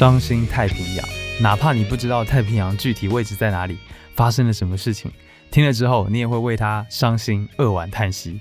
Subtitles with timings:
[0.00, 1.06] 伤心太平洋，
[1.42, 3.76] 哪怕你不知道太平洋具体位置在哪里，
[4.16, 5.12] 发生了什么事情，
[5.50, 8.40] 听了之后你也会为它伤心扼腕叹息。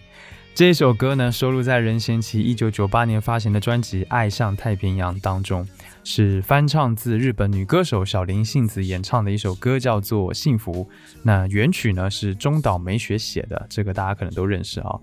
[0.56, 5.68] 这一首歌呢，收录在任贤齐一九九八年发行的专辑《爱上太平洋》当中，
[6.06, 10.86] 是翻唱自日本女歌手小林幸子演唱的一首歌，叫做《幸福》。
[11.23, 14.98] 那原曲呢是中岛美雪写的，这个大家可能都认识啊。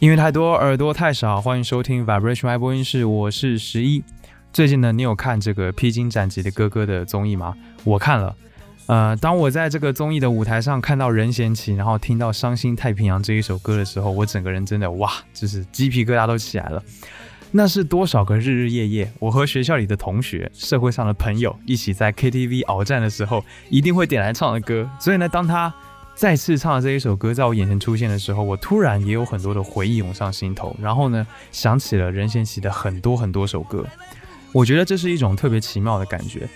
[0.00, 4.02] 音乐太多，耳朵太少，欢迎收听 Vibration My 播音室，我是十一。
[4.50, 7.54] 最近呢，你有看这个《披荆斩棘的哥哥》的综艺吗？
[7.84, 8.34] 我看了。
[8.86, 16.82] 呃，当我在这个综艺的舞台上看到任贤齐，然后听到《伤心太平洋》这一首歌的时候，我整个人真的哇，就是鸡皮疙瘩都起来了。
[17.50, 24.88] 那是多少个日日夜夜，我和学校里的同学、社会上的朋友一起在 KTV 鏖战的时候，一定会点来唱的歌。
[24.98, 25.70] 所以呢，当他
[26.20, 33.86] 再次唱的这一首歌在我眼前出现的时候，我突然也有很多的回忆涌上心头，然后呢，想起了任贤齐的很多很多首歌。
[34.52, 36.46] 我觉得这是一种特别奇妙的感觉，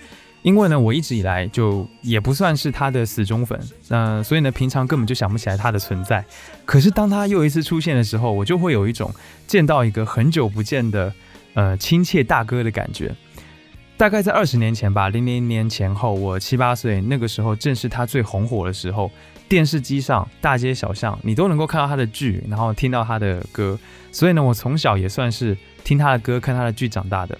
[0.43, 6.23] 因为呢，我一直以来就也不算是他的死忠粉，那、所以呢，平常根本就想不起来他的存在。
[6.63, 9.11] 可是当他又一次出现的时候，我就会有一种
[9.47, 11.11] 见到一个很久不见的
[11.55, 13.15] 呃亲切大哥的感觉。
[13.97, 19.09] 大概在二十年前吧，零零年前后，我七八岁，那个时候正是他最红火的时候。
[19.47, 23.77] 电视机上、大街小巷，你都能够看到他的剧，然后听到他的歌。
[24.11, 27.37] 所以呢，我从小也算是听他的歌、看他的剧长大的。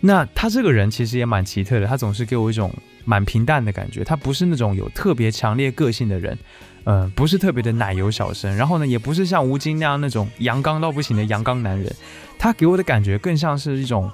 [0.00, 2.72] 那他这个人其实也蛮奇特的，他总是给我一种
[3.04, 4.04] 蛮平淡的感觉。
[4.04, 6.38] 他不是那种有特别强烈个性的人，
[6.84, 11.90] 呃，不是特别的奶油小生，然后呢，也不是像吴京那样那种阳刚到不行的阳刚男人。
[12.38, 14.10] 他给我的感觉更像是一种，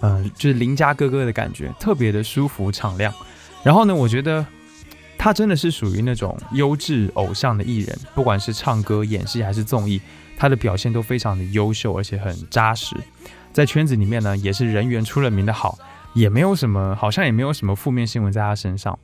[0.00, 3.12] 呃，就是邻家哥哥的感觉，特别的舒服敞亮。
[3.64, 4.44] 然后呢，我觉得
[5.16, 10.00] 他真的是属于那种优质偶像的艺人，不管是唱歌、演戏还是综艺，
[10.36, 12.94] 他的表现都非常的优秀，而且很扎实。
[13.52, 15.78] 在圈子里面呢，也是人缘出了名的好，
[16.12, 18.98] 也没有什么，好像也没有什么负面新闻在他身上。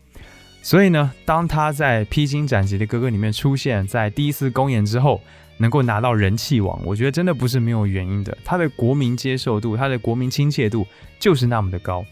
[0.62, 5.20] 所以呢，当他在《披荆斩棘的哥哥》里面出现在第一次公演之后，
[5.56, 8.36] 能够拿到人气王，我觉得真的不是没有原因的。
[8.44, 10.86] 他的国民接受度，他的国民亲切度
[11.18, 12.04] 就是那么的高。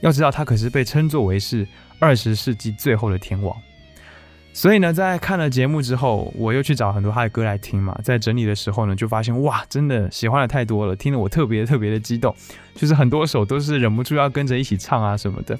[0.00, 1.66] 要知道，他可是被称作为是
[1.98, 3.56] 二十世纪最后的天王。
[4.52, 7.94] 所以呢，在看了节目之后，我又去找很多他的歌来听嘛。
[8.02, 12.34] 在整理的时候呢，就发现哇，真的喜欢的太多了，听得我特别特别的激动，
[12.74, 15.58] 就是很多首都是忍不住要跟着一起唱啊什么的。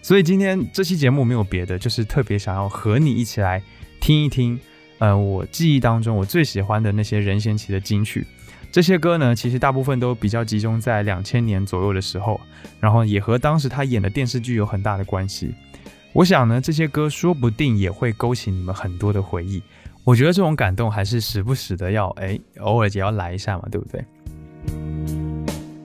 [0.00, 3.62] 所以今天这期节目没有别的，就是特别想要和你一起来
[4.00, 4.58] 听一听，
[5.00, 8.26] 呃，我记忆当中我最喜欢的那些任贤齐的金曲。
[8.72, 12.40] 这些歌呢，其实大部分都比较集中在两千年左右的时候，
[12.80, 15.54] 然后也和当时他演的电视剧有很大的关系。
[16.12, 19.62] 我想呢，这些歌说不定也会勾起你们很多的回忆。
[20.02, 24.04] 我觉得这种感动还是时不时的要，哎，偶尔也要来一下嘛，对不对？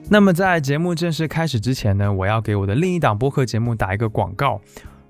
[0.08, 4.60] 那么在节目正式开始之前呢，我要给我的另一档播客节目打一个广告。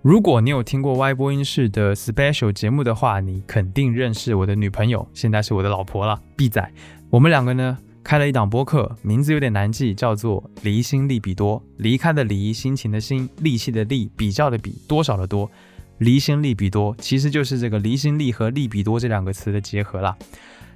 [0.03, 6.71] 如果你有听过 Y 播音室的 Special 节目的话，你肯定认识我的女朋友，现在是我的老婆了，，B 仔。
[7.11, 15.51] 我们两个呢开了一档播客，名字有点难记，叫做“离心力比多”，离开的离，心情的心，力气的力，比较的比，多少的多。
[15.99, 20.17] 离心力比多，其实就是这个离心力和利比多这两个词的结合啦。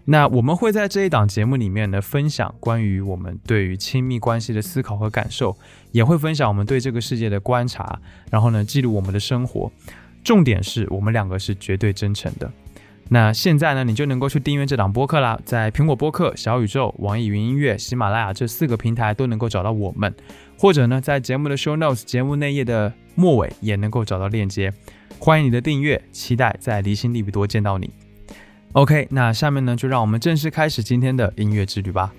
[0.06, 5.56] 那我们会在这一档节目里面呢，分享关于我们对于亲密关系的思考和感受，
[5.92, 9.70] 也会分享我们对这个世界的观察，然后呢，记录我们的生活。
[10.24, 12.50] 重点是我们两个是绝对真诚的。
[13.12, 20.14] 那现在呢，你就能够去订阅这档播客啦，在苹果播客、小宇宙、网易云音乐、喜马拉雅这四个平台都能够找到我们，
[20.56, 24.72] 或者呢，在节目的 show notes 节目内页的末尾也能够找到链接。
[25.18, 27.90] 欢迎你的订阅，期待在离心利比多见到你。
[28.74, 32.12] OK，那下面呢，就让我们正式开始今天的音乐之旅吧。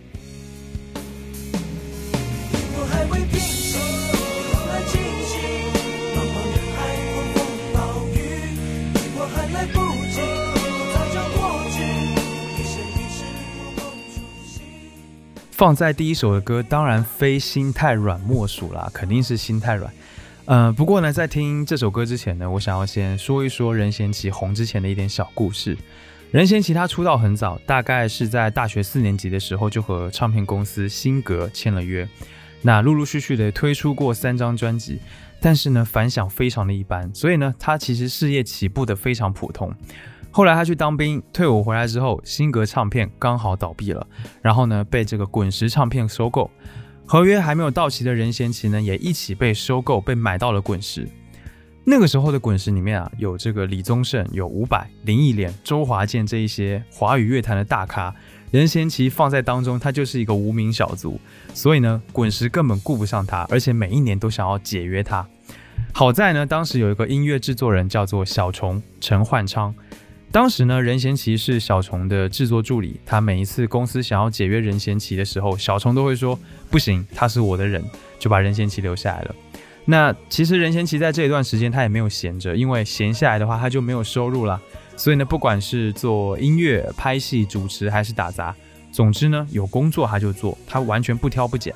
[15.62, 19.94] 放在第一首的歌，当然非心太软莫属啦，肯定是心太软。
[20.46, 25.78] 呃，不过呢，在听这首歌之前呢，我想要先说一说任贤齐红之前的一点小故事。
[26.31, 32.10] 任贤齐他出道很早，大概是在大学四年级的时候就和唱片公司新格签了约，
[32.63, 35.00] 那陆陆续续的推出过三张专辑，
[35.40, 39.72] 但是呢反响非常的一般，所以呢他其实事业起步的非常普通。
[40.31, 44.07] 后来他去当兵，退伍回来之后，新格唱片刚好倒闭了，
[44.42, 46.50] 然后呢被这个滚石唱片收购，
[47.06, 51.07] 合约还没有到期的任贤齐呢也一起被收购，被买到了滚石。
[51.83, 58.13] 那个时候的滚石里面啊，有这个李宗盛、有伍佰、林忆莲、周华健这一些华语乐坛的大咖，
[58.51, 61.19] 任贤齐放在当中，他就是一个无名小卒，
[61.56, 65.27] 所以呢，滚石根本顾不上他，而且每一年都想要解约他。
[65.92, 69.74] 好在呢，当时有一个音乐制作人叫做小虫陈焕昌，
[70.31, 76.39] 当时呢，任贤齐是小虫的制作助理，他每一次公司想要解约任贤齐的时候，小虫都会说
[76.69, 77.83] 不行，他是我的人，
[78.18, 79.36] 就把任贤齐留下来了。
[79.83, 84.62] 那其实任贤齐在这一段时间他也没有闲着，因为闲下来的话他就没有收入了。
[84.95, 88.56] 所以呢，不管是做音乐、拍戏、主持还是打杂，
[88.89, 91.75] 总之呢有工作他就做，他完全不挑不拣。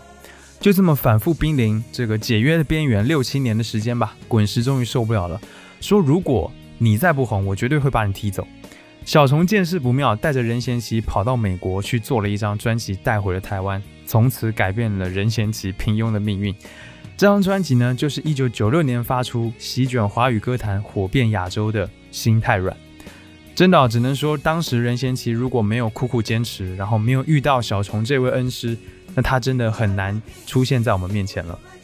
[0.62, 5.42] 就这么反复濒临这个解约的边缘六七年的时间吧，滚石终于受不了了，
[5.82, 8.48] 说如果你再不红，我绝对会把你踢走。
[9.06, 16.54] 小虫见势不妙，带着任贤齐跑到美国去做了一张专辑，带回了台湾，从此改变了任贤齐平庸的命运。
[17.16, 22.76] 这张专辑呢，就是一九九六年发出，席卷华语歌坛，火遍亚洲的《心太软》。
[23.54, 28.78] 真的，只能说当时任贤齐如果没有苦苦坚持，然后没有遇到小虫这位恩师，
[29.14, 31.58] 那他真的很难出现在我们面前了。《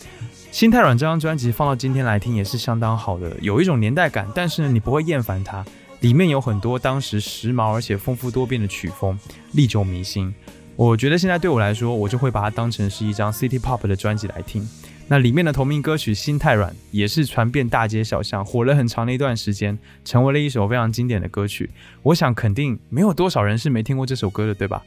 [0.51, 5.65] 心太软》这张专辑放到今天来听也是相当好的，有一种年代感，但是呢，你不会厌烦它。
[6.01, 9.18] 里面有很多当时时髦而且丰富多变的曲风，
[9.53, 10.33] 历久弥新。
[10.75, 14.68] 我觉得现在对我来说，我就会把它当成是一张 City Pop 的专辑来听。
[15.07, 21.69] 那里面的同名歌曲《心太软》也是传遍大街小巷，火了很长的一段时间，成为了一首非常经典的歌曲。
[22.03, 24.83] 我想肯定没有多少人是没听过这首歌的，对吧？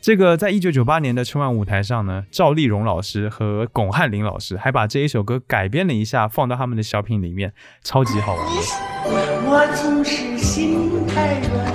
[0.00, 7.52] 这个在一九九八年的春晚舞台上呢，赵丽蓉老师和巩汉林老师还把这一首歌改编了一下，放到他们的小品里面，
[7.82, 8.46] 超级好玩。
[9.50, 11.66] 我总是心太软，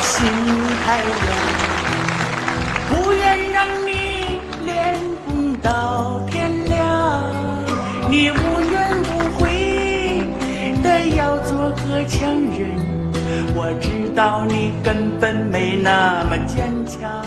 [0.00, 0.30] 心
[0.84, 1.12] 太软，
[2.88, 3.41] 不愿
[14.14, 17.24] 到你根本没那么坚强。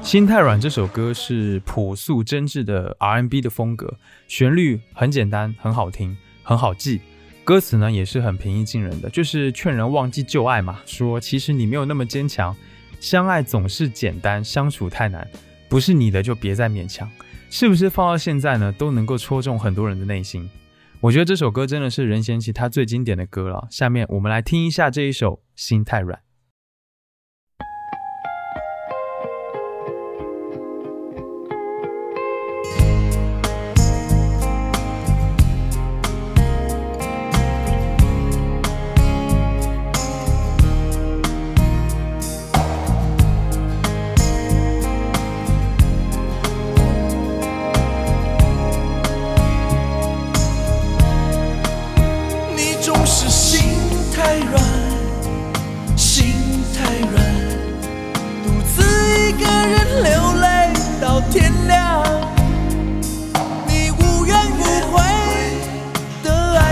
[0.00, 3.94] 心太软这首歌是朴素真挚的 R&B 的风格，
[4.28, 7.00] 旋律很简单，很好听，很好记。
[7.44, 12.54] 歌词呢也是很平易近人的，就是劝人忘记旧爱嘛，说其实你没有那么坚强，
[13.00, 15.26] 相爱总是简单，相处太难，
[15.68, 17.10] 不是你的就别再勉强。
[17.50, 20.48] 是不是放到现在呢，都能够戳中很多人的内心？
[21.00, 23.66] 我觉得这首歌真的是任贤齐他最经典的歌了。
[23.70, 26.18] 下面我们来听一下这一首《心太软》。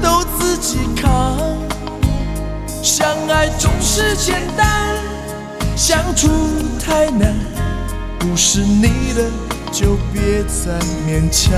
[0.00, 1.36] 都自己扛。
[2.82, 4.96] 相爱总是简单，
[5.76, 6.28] 相处
[6.78, 7.34] 太难。
[8.18, 9.30] 不是你的
[9.72, 11.54] 就别再勉强。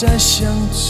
[0.00, 0.89] 在想着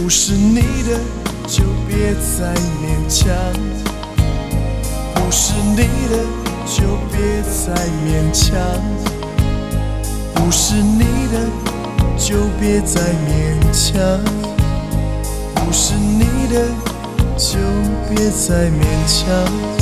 [0.00, 0.98] 不是你的
[1.48, 3.26] 就别再勉强，
[5.12, 5.76] 不是你
[6.08, 6.24] 的
[6.64, 7.74] 就别再
[8.06, 8.56] 勉强，
[10.34, 11.46] 不是你的
[12.16, 13.98] 就别再勉强，
[15.56, 16.24] 不是你
[16.54, 16.68] 的
[17.36, 17.58] 就
[18.08, 19.77] 别再勉强。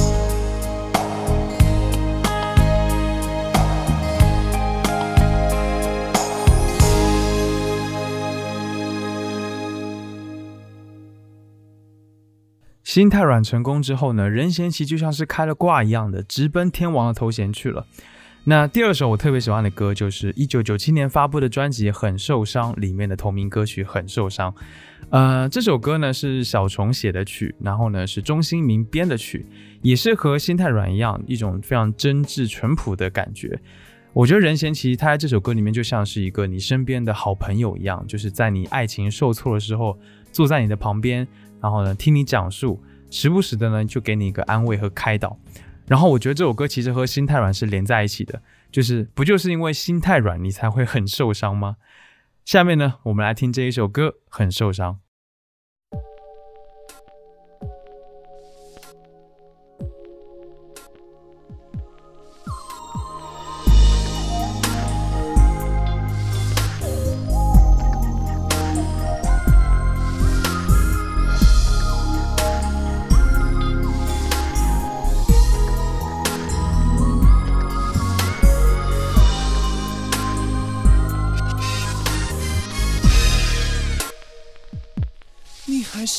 [12.97, 17.87] 心太软成功之后呢，任贤齐就像是开了挂一样的，直奔天王的头衔去了。
[18.45, 24.51] 那第二首我特别喜欢的歌，就是一九九七年发布的专辑《很受伤》里面的同名歌曲《很受伤》。
[25.11, 29.45] 呃，这首歌呢是小虫写的曲，然后呢是钟兴民编的曲，
[29.83, 33.61] 也是和心太软一样，一种非常真挚淳朴的感觉。
[34.15, 39.99] 我觉得任贤齐他在这首歌里面就像是一个你身边的好朋友一样，就是在你爱情受挫的时候，
[40.33, 41.29] 坐在你的旁边，
[41.61, 45.39] 然后呢听你讲述，时不时的呢就给你一个安慰和开导。
[45.87, 51.77] 然后我觉得这首歌其实和心太软是连在一起的，就是不就是因为心太软你才会很受伤吗？
[52.45, 54.95] 下面呢，我们来听这一首歌《很受伤》。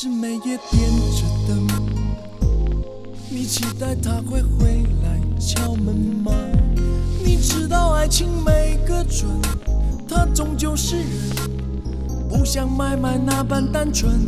[0.00, 1.66] 是每夜点着灯，
[3.28, 6.30] 你期待他会回来敲门吗？
[7.24, 9.28] 你知道爱情没个准，
[10.08, 11.06] 他终究是人，
[12.28, 14.24] 不像买卖那般单纯。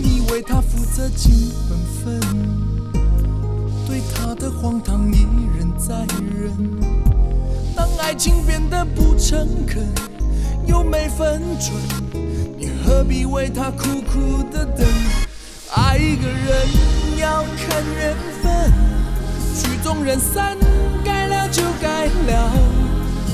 [0.00, 2.20] 你为他负责尽本分，
[3.88, 5.26] 对他的荒唐一
[5.58, 5.96] 忍再
[6.32, 6.52] 忍。
[7.74, 9.84] 当爱情变得不诚恳，
[10.64, 12.31] 又没分寸。
[12.92, 14.86] 何必为他苦苦的等？
[15.74, 16.68] 爱一个人
[17.16, 18.70] 要看缘分，
[19.56, 20.58] 曲终人散，
[21.02, 22.52] 该了就该了。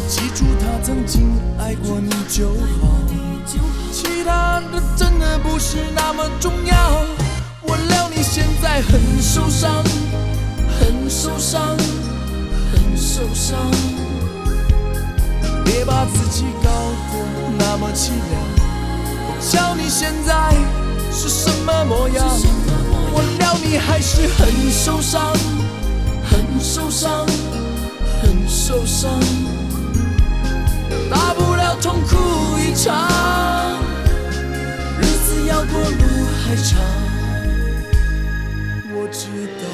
[0.09, 3.03] 记住他曾经爱过你就好，
[3.91, 7.03] 其他的真的不是那么重要。
[7.63, 9.83] 我料你现在很受伤，
[10.79, 11.77] 很受伤，
[12.71, 13.59] 很受伤，
[15.65, 16.71] 别把自己搞
[17.11, 17.19] 得
[17.59, 18.58] 那么凄凉。
[19.41, 20.55] 瞧你现在
[21.13, 22.27] 是什么模样，
[23.13, 25.33] 我料你还是很受伤，
[26.29, 27.25] 很受伤，
[28.21, 29.11] 很受伤，
[31.11, 33.79] 大不了痛哭一场，
[35.01, 36.79] 日子要过路还长。
[38.91, 39.65] 我知道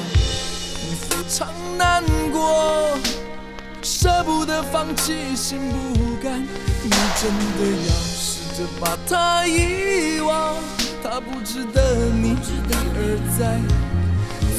[0.87, 1.47] 你非常
[1.77, 2.97] 难过，
[3.81, 5.59] 舍不得放弃，心
[5.95, 6.41] 不甘，
[6.83, 8.14] 你真的要。
[8.55, 10.55] 着把他遗忘，
[11.03, 12.35] 他不值得你一
[12.71, 13.59] 而再、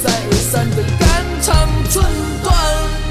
[0.03, 2.05] 再而三的肝肠寸
[2.43, 3.06] 断。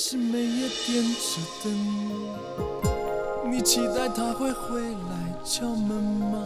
[0.00, 1.76] 是每夜点着灯，
[3.50, 6.38] 你期待他会回来敲门吗？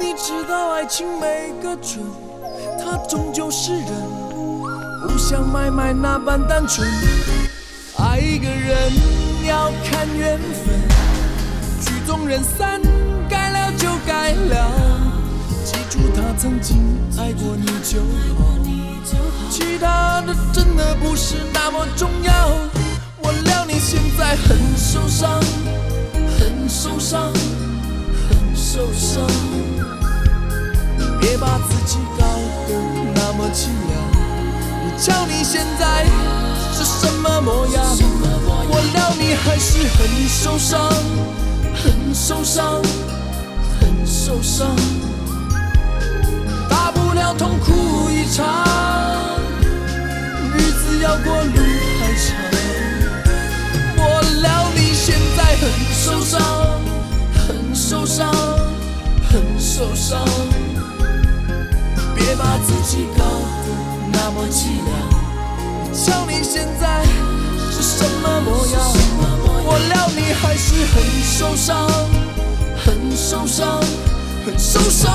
[0.00, 2.02] 你知道爱情没个准，
[2.80, 3.90] 他终究是人，
[5.02, 6.88] 不像买卖那般单纯。
[7.98, 8.90] 爱一个人
[9.46, 10.80] 要看缘分，
[11.82, 12.80] 曲终人散，
[13.28, 14.85] 该了就该了。
[15.96, 16.76] 记住他曾经
[17.16, 18.00] 爱过你就
[18.36, 18.54] 好。
[19.48, 22.50] 其他的真的不是那么重要。
[23.22, 25.40] 我料你现在很受伤，
[26.38, 27.32] 很受伤，
[28.28, 29.26] 很受伤。
[31.18, 32.26] 别把自己搞
[32.68, 32.74] 得
[33.14, 33.96] 那么凄凉。
[34.84, 36.04] 你瞧你现在
[36.74, 37.82] 是什么模样？
[38.68, 40.92] 我料你还是很受伤，
[41.74, 42.82] 很受伤，
[43.80, 44.76] 很受伤。
[46.68, 48.46] 大不了痛哭一场。
[50.54, 51.52] 日子要过路
[52.00, 52.26] 还长，
[53.96, 56.40] 我料你现在很受伤，
[57.46, 58.32] 很受伤，
[59.30, 60.24] 很受伤。
[62.14, 63.66] 别把自己搞得
[64.12, 64.88] 那么凄凉。
[65.92, 67.04] 瞧你现在
[67.70, 68.74] 是什么模样，
[69.64, 71.88] 我料你还是很受伤，
[72.84, 73.80] 很受伤，
[74.44, 75.10] 很受伤。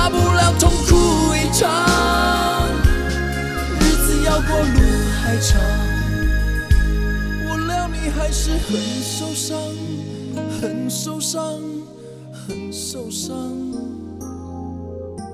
[0.00, 1.68] 大不了痛哭一场。
[3.80, 4.80] 日子要过路
[5.20, 5.60] 还长，
[7.46, 9.58] 我料你还是很受伤，
[10.58, 11.42] 很受伤，
[12.32, 13.36] 很受伤，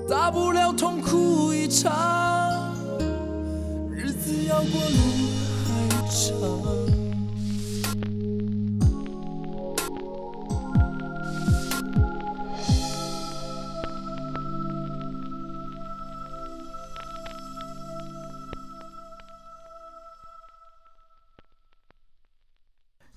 [0.09, 2.75] 大不了痛哭一场，
[3.95, 4.97] 日子要过路
[5.63, 6.96] 还长。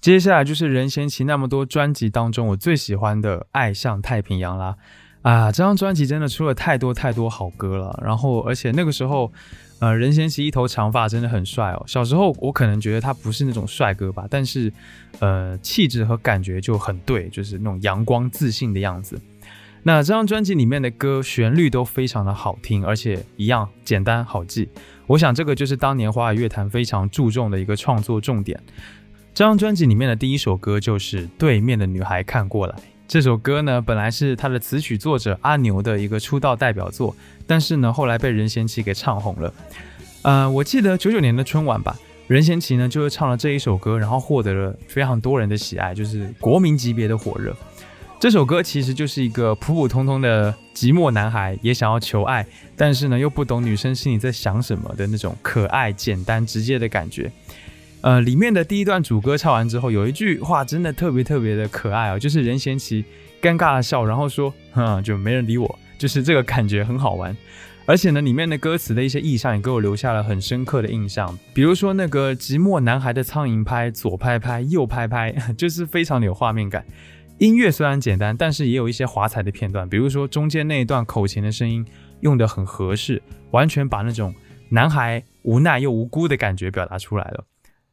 [0.00, 4.76] 接下来就是任贤齐那么多专辑当中我最喜欢的《爱上太平洋》啦。
[5.22, 8.02] 啊，这张专辑真的出了太多太多好歌了。
[8.02, 9.30] 然后，而且那个时候，
[9.78, 11.84] 呃，任贤齐一头长发真的很帅哦。
[11.86, 14.72] 小时候我可能觉得他不是那种帅哥吧，但是，
[15.18, 19.20] 呃，气质和感觉就很对，就是那种阳光自信的样子。
[19.82, 24.66] 那这张专辑里面的歌旋律都非常的好听，而且一样简单好记。
[25.06, 28.58] 我想这个就是当年华语乐坛非常注重的一个创作重点。
[29.32, 32.74] 这张专辑里面的第一首歌就是《对面的女孩看过来》。
[33.06, 37.14] 这首歌呢，本来是他的词曲作者阿牛的一个出道代表作，
[37.46, 39.54] 但是呢，后来被任贤齐给唱红了。
[40.22, 47.56] 呃，我记得九九年的春晚吧，任贤齐呢就是唱了这一首歌，然后获得了非常多人的喜爱，就是国民级别的火热。
[48.18, 57.32] 这首歌其实就是一个普普通通的寂寞男孩，也想要求爱，但是呢又不懂女生心里在想什么的那种可爱、简单、直接的感觉。
[58.02, 63.04] 呃，里面的第一段主歌唱完之后，有一句话真的特别特别的可爱哦，就是任贤齐
[63.42, 67.36] 尴尬的笑，然后说：“哼，就没人理我。”就是这个感觉很好玩。
[67.84, 76.82] 而且呢，里面的歌词的一些意象也给我留下了很深刻的印象，比如说那个寂寞男孩的苍蝇拍，左拍拍，右拍拍， 就是非常的有画面感。
[77.36, 81.84] 音乐虽然简单，但是也有一些华彩的片段，比如说中间那一段口琴的声音
[82.20, 84.34] 用的很合适，完全把那种
[84.70, 87.44] 男孩无奈又无辜的感觉表达出来了。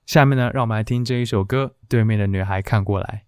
[0.07, 3.25] 下面呢，让我们来听这一首歌《对面的女孩看过来》。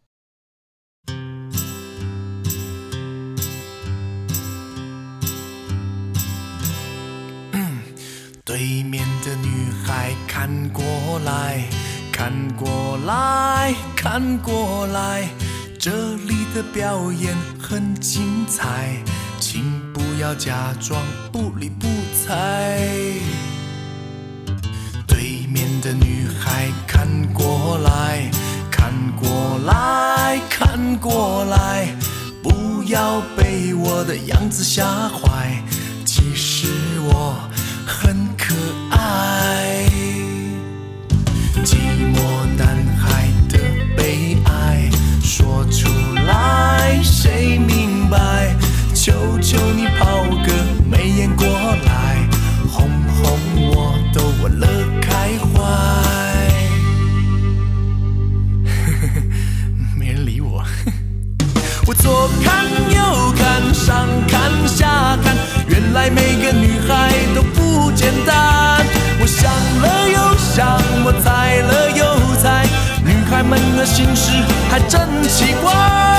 [8.46, 10.82] 对面的女孩看过
[11.26, 11.65] 来
[12.13, 15.28] 看过来看过来。
[15.78, 19.04] 这里的表演很精彩，
[19.38, 19.62] 请
[19.92, 22.80] 不要假装不理不睬。
[25.52, 28.30] 面的女孩看过来
[28.70, 31.88] 看过来看过来，
[32.44, 35.64] 不要被我的样子吓坏，
[66.10, 68.86] 每个女孩都不简单。
[69.22, 72.65] 我想了又想我猜了又猜
[73.04, 74.32] 女孩们的心事
[74.69, 76.19] 还真奇怪。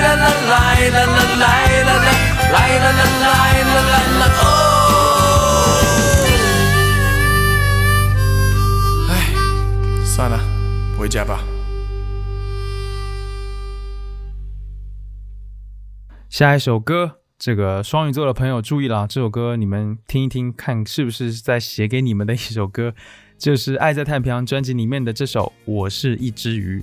[0.00, 1.46] 来来来来来
[1.82, 2.06] 来来
[2.52, 3.34] 来来来
[3.74, 4.42] 来来哦！
[9.10, 9.12] 哎，
[10.04, 10.38] 算了，
[10.96, 11.40] 回家吧
[16.28, 22.94] 下一首歌，这个双鱼座的朋友注意了，这首歌你们听一听，看是不是在写给你们的一首歌，
[23.36, 26.80] 就是《爱在太平洋》专辑里面的这首《我是一只鱼》。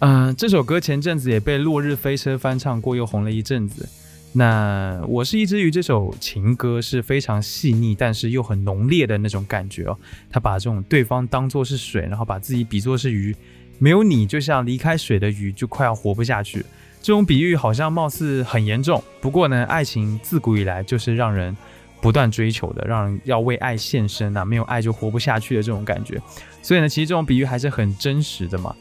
[0.00, 3.88] 嗯，这首歌前阵子也被《落日飞车》翻唱过，又红了一阵子。
[4.32, 9.98] 那我是一只鱼这首情歌是非常细腻，但是又很浓烈的那种感觉哦。
[10.30, 13.34] 他把这种对方当作是水，然后把自己比作是鱼，
[13.78, 16.64] 没有你就像离开水的鱼，就快要活不下去。
[17.02, 21.56] 这种比喻好像貌似很严重，不过呢，爱情自古以来就是让人
[22.00, 26.20] 不断追求的，让人要为爱献身呐，没有爱就活不下去的这种感觉。
[26.62, 28.72] 所以呢，其实这种比喻还是很真实的嘛。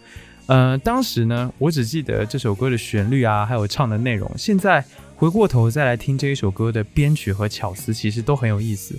[0.47, 4.31] 呃，当时呢，我只记得这首歌的旋律啊，还有唱的内容。
[4.37, 4.83] 现在
[5.15, 8.97] 回过头再来听这一首歌的编曲和巧思，其实都很有意思。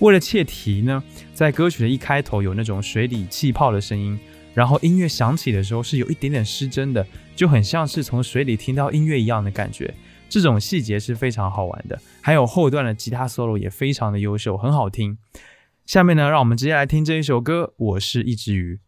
[0.00, 4.18] 为了切题呢，在歌曲的一开头有那种水里气泡的声音，
[4.52, 9.94] 然后音乐响起的时候是有一点点失真的，就很像是从水里听到音乐一样的感觉。
[10.28, 11.98] 这种细节是非常好玩的。
[12.20, 15.16] 还有后段的吉他 solo 也非常的优秀，很好听。
[15.86, 17.72] 下面呢，让我们直接来听这一首歌。
[17.78, 18.80] 我是一只鱼。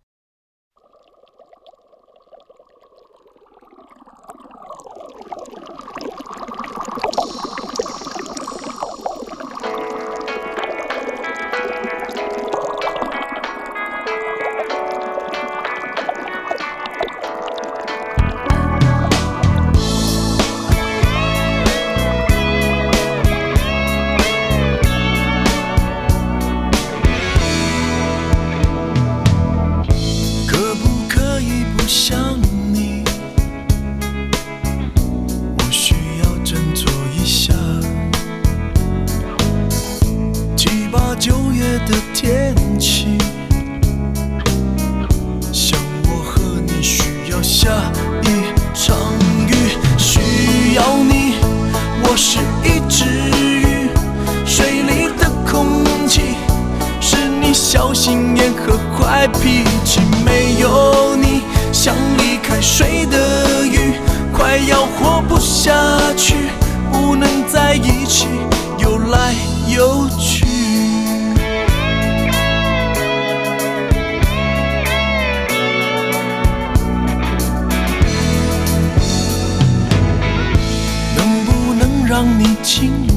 [82.22, 83.11] 让你清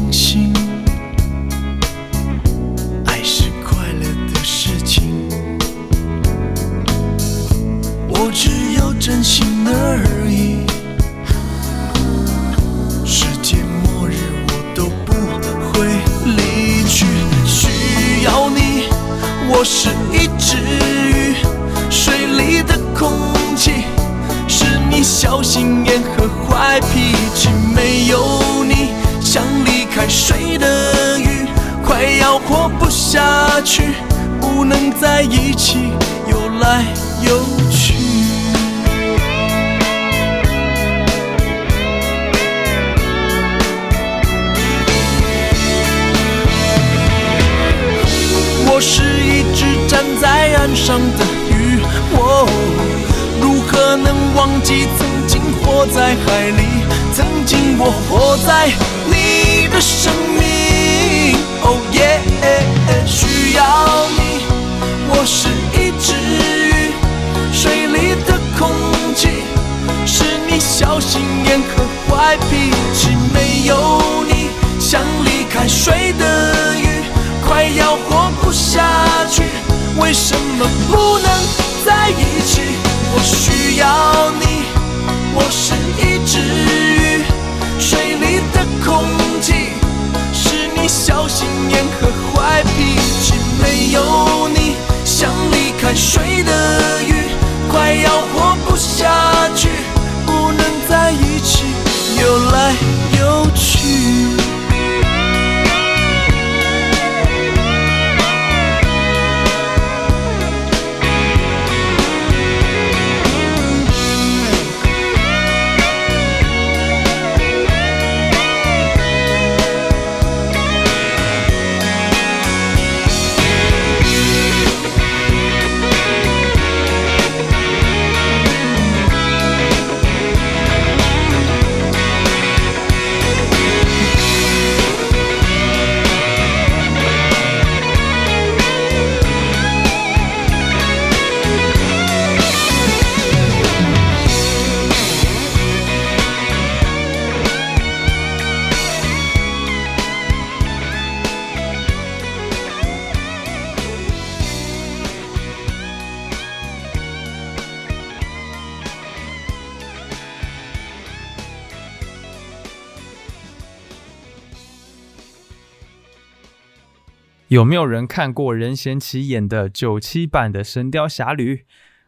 [167.55, 171.55] 有没有人看过任贤齐演的九七版的《神雕侠侣》？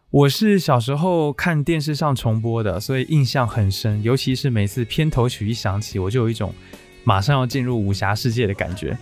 [0.09, 4.03] 我是小时候看电视上重播的，所以印象很深。
[4.03, 6.53] 尤其是每次片头曲一响起，我就有一种
[7.05, 8.97] 马上要进入武侠世界的感觉。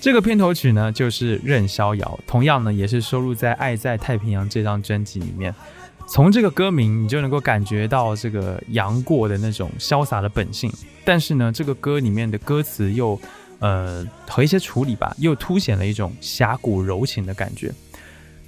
[0.00, 5.54] 这个片头曲呢，就是《任逍遥》，同样呢，也是收录在《爱在太平洋》这张专辑里面。
[6.08, 10.68] 从这个歌名，你就能够感觉到这个杨过的那种潇洒的本性。
[11.04, 13.16] 但是呢，这个歌里面的歌词又……
[13.64, 17.72] 呃，和一些处理吧，又凸显了一种侠骨柔情的感觉。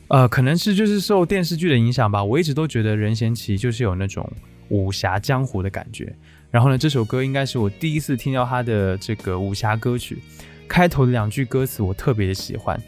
[0.09, 4.31] 呃，可能是就是受电视剧的影响吧，我一直都觉得任贤齐就是有那种
[4.69, 6.15] 武侠江湖的感觉。
[6.51, 10.19] 然后呢，这首歌应该是我第一次听到他的这个武侠歌曲，
[10.69, 12.79] 开头的两句歌词我特别的喜欢：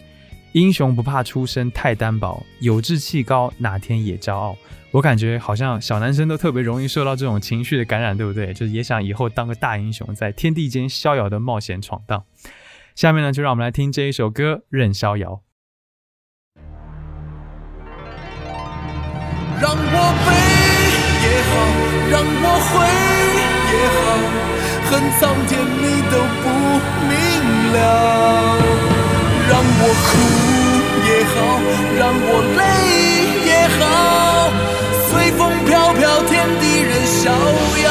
[0.52, 4.56] 英雄不怕出身太单薄，有志气高，哪天也骄傲。
[4.90, 8.54] 我感觉好像小男生都特别容易受到这种情绪的感染，对不对？
[8.54, 12.24] 就是也想以后当个大英雄，在天地间逍遥的冒险闯荡。
[12.94, 15.42] 下面呢，就让我们来听这一首歌《任逍遥》。
[19.60, 19.76] 让我
[20.24, 20.32] 悲
[21.24, 21.52] 也好，
[22.10, 22.72] 让我悔
[23.74, 23.98] 也好，
[24.88, 26.46] 恨苍天你都不
[27.08, 27.12] 明
[27.74, 27.76] 了。
[29.50, 30.08] 让我哭
[31.08, 31.36] 也好，
[31.98, 32.60] 让我泪
[33.46, 33.80] 也好。
[35.08, 37.32] 随风飘飘，天地任逍
[37.84, 37.86] 遥。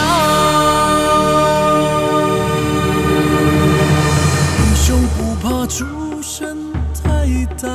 [4.59, 4.85] 英雄
[5.17, 5.77] 不怕出
[6.21, 6.71] 身
[7.03, 7.05] 太
[7.59, 7.65] 单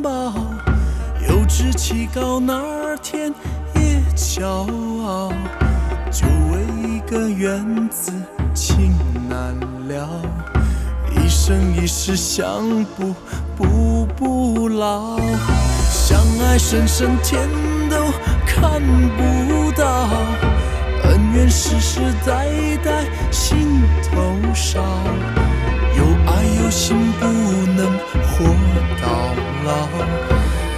[0.00, 0.32] 薄，
[1.28, 2.54] 有志气高，哪
[3.02, 3.34] 天
[3.74, 4.44] 也骄
[5.04, 5.32] 傲。
[6.12, 8.12] 就为一个缘字，
[8.54, 8.96] 情
[9.28, 10.43] 难了。
[11.44, 13.14] 一生一世相补，
[13.54, 15.18] 补不老。
[15.90, 17.46] 相爱深深，天
[17.90, 17.96] 都。
[18.46, 20.08] 看不到
[21.02, 22.46] 恩怨世世代
[22.82, 24.80] 代心头烧，
[25.98, 27.92] 有爱有心不能
[28.24, 28.46] 活
[29.02, 29.06] 到
[29.66, 29.86] 老，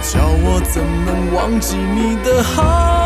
[0.01, 2.96] 叫我怎能忘记你的好？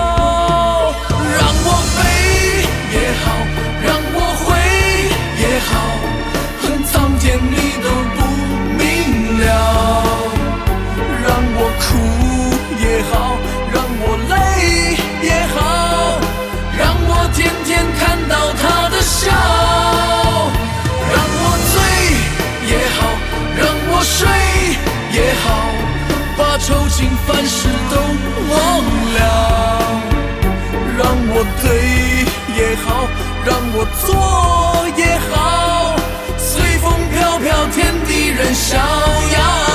[31.62, 32.26] 对
[32.56, 33.08] 也好，
[33.46, 35.96] 让我错也好，
[36.38, 39.71] 随风飘飘，天地任逍遥。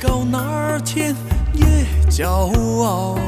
[0.00, 1.12] 高哪儿天
[1.54, 1.66] 也
[2.08, 2.28] 骄
[2.84, 3.18] 傲，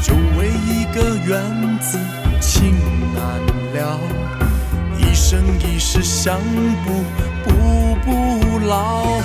[0.00, 1.98] 就为一个缘字
[2.40, 2.72] 情
[3.12, 3.40] 难
[3.74, 3.98] 了，
[4.96, 6.38] 一生一世想
[6.84, 7.02] 步
[7.44, 9.20] 步不老，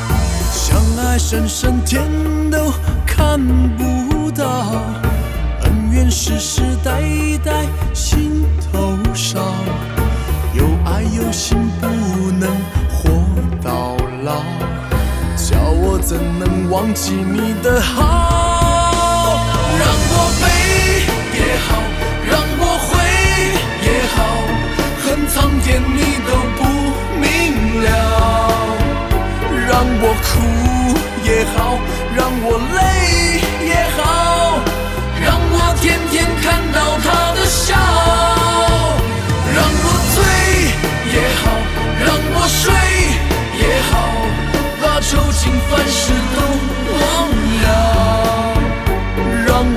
[0.52, 2.10] 相爱深深天
[2.50, 2.74] 都
[3.06, 3.40] 看
[3.78, 4.82] 不到，
[5.62, 7.04] 恩怨世世代
[7.46, 9.40] 代心头烧，
[10.56, 11.56] 有爱有心。
[16.14, 19.40] 怎能忘记你的好？
[19.80, 20.46] 让我悲
[21.40, 21.82] 也好，
[22.30, 22.92] 让我悔
[23.82, 24.22] 也好，
[25.02, 26.62] 恨苍天你都不
[27.20, 27.26] 明
[27.82, 27.90] 了，
[29.68, 29.72] 让
[30.04, 30.30] 我哭。
[31.24, 31.80] 也好，
[32.16, 32.80] 让我累
[33.66, 34.62] 也好，
[35.20, 37.74] 让我天天看到他的笑，
[39.52, 40.16] 让我醉
[41.12, 41.44] 也好，
[42.06, 42.62] 让我睡
[43.58, 43.94] 也好，
[44.80, 45.42] 把愁情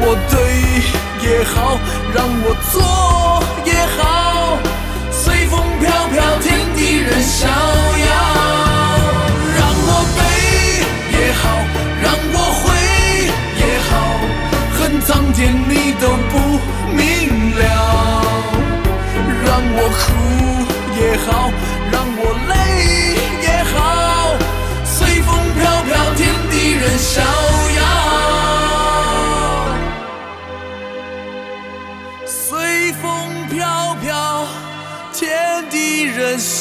[0.09, 1.81] 我对也好，
[2.15, 2.81] 让我做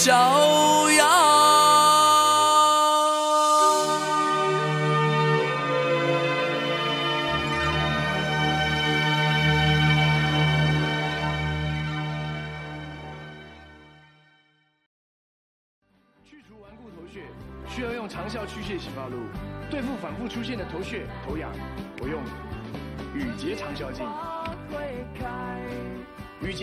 [0.05, 0.54] 笑。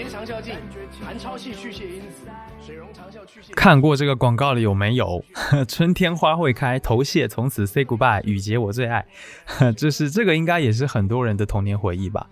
[0.02, 0.56] 雨洁长效镜
[1.00, 2.26] 含超细去屑因子，
[2.60, 3.52] 水溶长效去屑。
[3.54, 5.24] 看过这个广告了有没有？
[5.68, 9.06] 春天花会开，头屑从此 say goodbye，雨洁我最爱。
[9.76, 12.26] 这是这个应该也是很多人的童年回忆吧。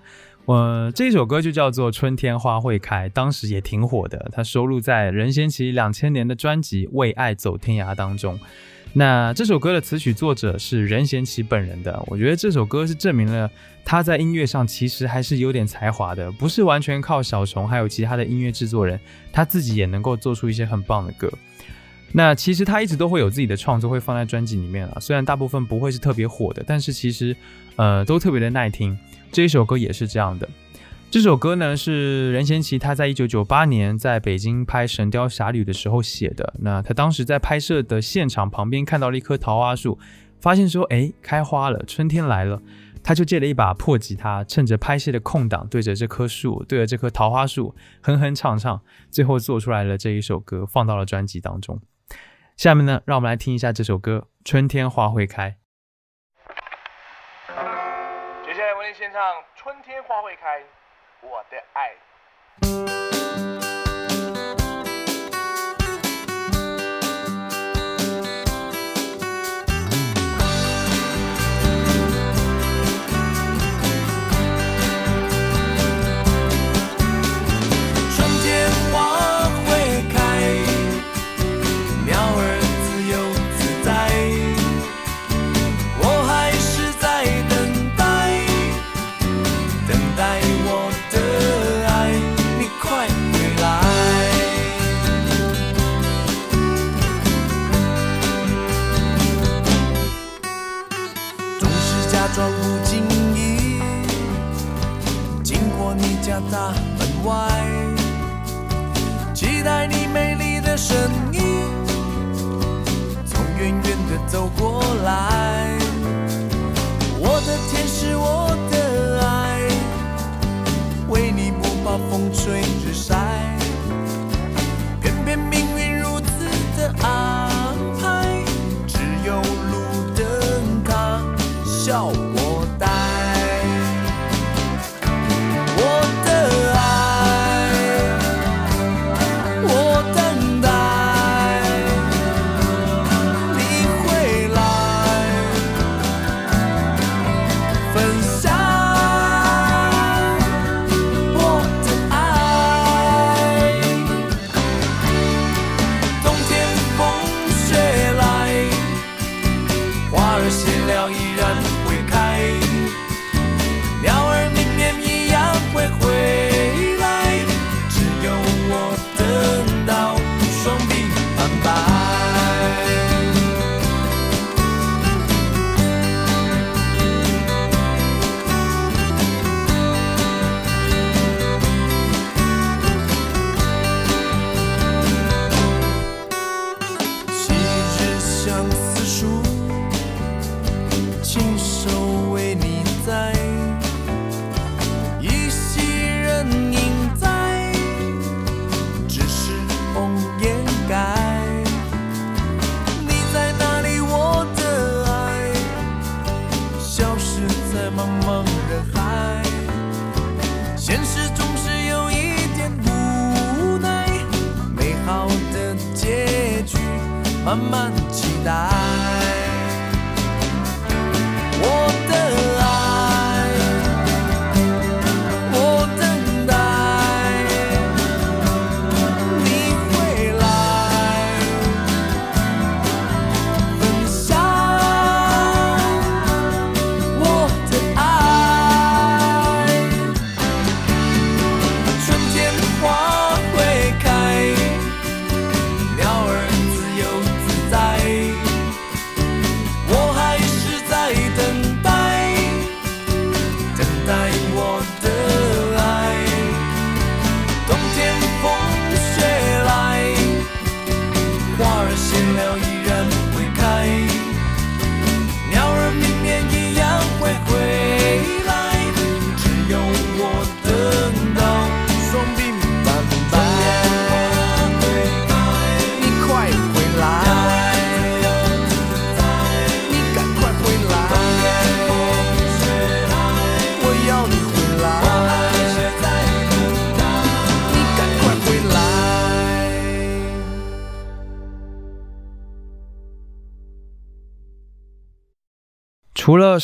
[0.47, 4.29] 我这首歌就叫做《春天花会开》，当时也挺火的。
[4.33, 8.37] 它收录在任贤齐两千年的专辑《为爱走天涯》当中。
[8.93, 13.49] 那这首歌的词曲作者是任贤齐本人的，我觉得这首歌是证明了
[13.85, 18.99] 他在音乐上其实还是有点才华的，不是完全靠小虫还有其他的音乐制作人，
[19.33, 21.33] 他自己也能够做出一些很棒的歌。
[22.13, 27.37] 那其实他一直都会有自己的创作会放在专辑里面啊，虽然大部分不会是特别火的，但是其实
[27.77, 28.99] 呃都特别的耐听。
[29.31, 30.49] 这一首歌也是这样的。
[31.11, 36.55] 这首歌呢是任贤齐他在一九九八年在北京拍《神雕侠侣》的时候写的。
[36.61, 39.99] 那他当时在拍摄的现场旁边看到了一棵桃花树，
[40.41, 42.63] 发现说哎开花了，春天来了，
[43.03, 48.81] 他就借了一把破吉他，趁着拍戏的空档，对着这棵树，对着这棵桃花树哼哼唱唱，
[49.11, 51.81] 最后做出来了这一首歌，放到了专辑当中。
[52.57, 55.51] 下面呢，让我们来听一下这首歌《春天花会开》。
[58.47, 59.21] 接下来为您献唱
[59.57, 60.61] 《春天花会开》，
[61.23, 63.00] 我的爱。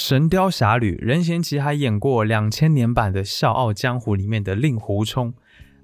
[0.09, 5.35] 神雕侠侣》，任贤齐还演过两千年版的《笑傲江湖》里面的令狐冲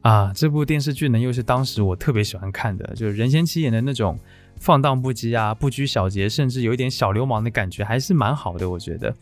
[0.03, 0.33] 啊。
[0.33, 4.17] 这部电视剧呢，又是当时我特别喜欢看的，就是任贤齐演的那种
[4.61, 9.13] 放荡不羁啊、不拘小节，甚至有一点小流氓的感觉，还是蛮好的，我觉得。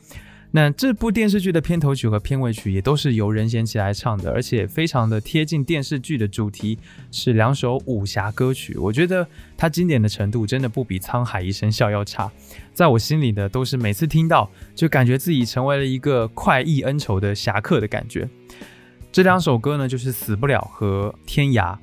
[0.53, 6.77] 那这部电视剧的片头曲和片尾曲也都是由任贤齐来唱的，而且非常的贴近电视剧的主题，
[7.11, 8.77] 是两首武侠歌曲。
[8.77, 9.27] 我觉得
[9.57, 12.31] 它经典的程度真的不比《沧海一声笑》要差，
[12.73, 18.29] 在我心里呢，都是每次听到就感觉自己成为了一个快意恩仇的侠客的感觉。
[19.13, 21.77] 这两首歌呢，就是《死不了》和《天涯》。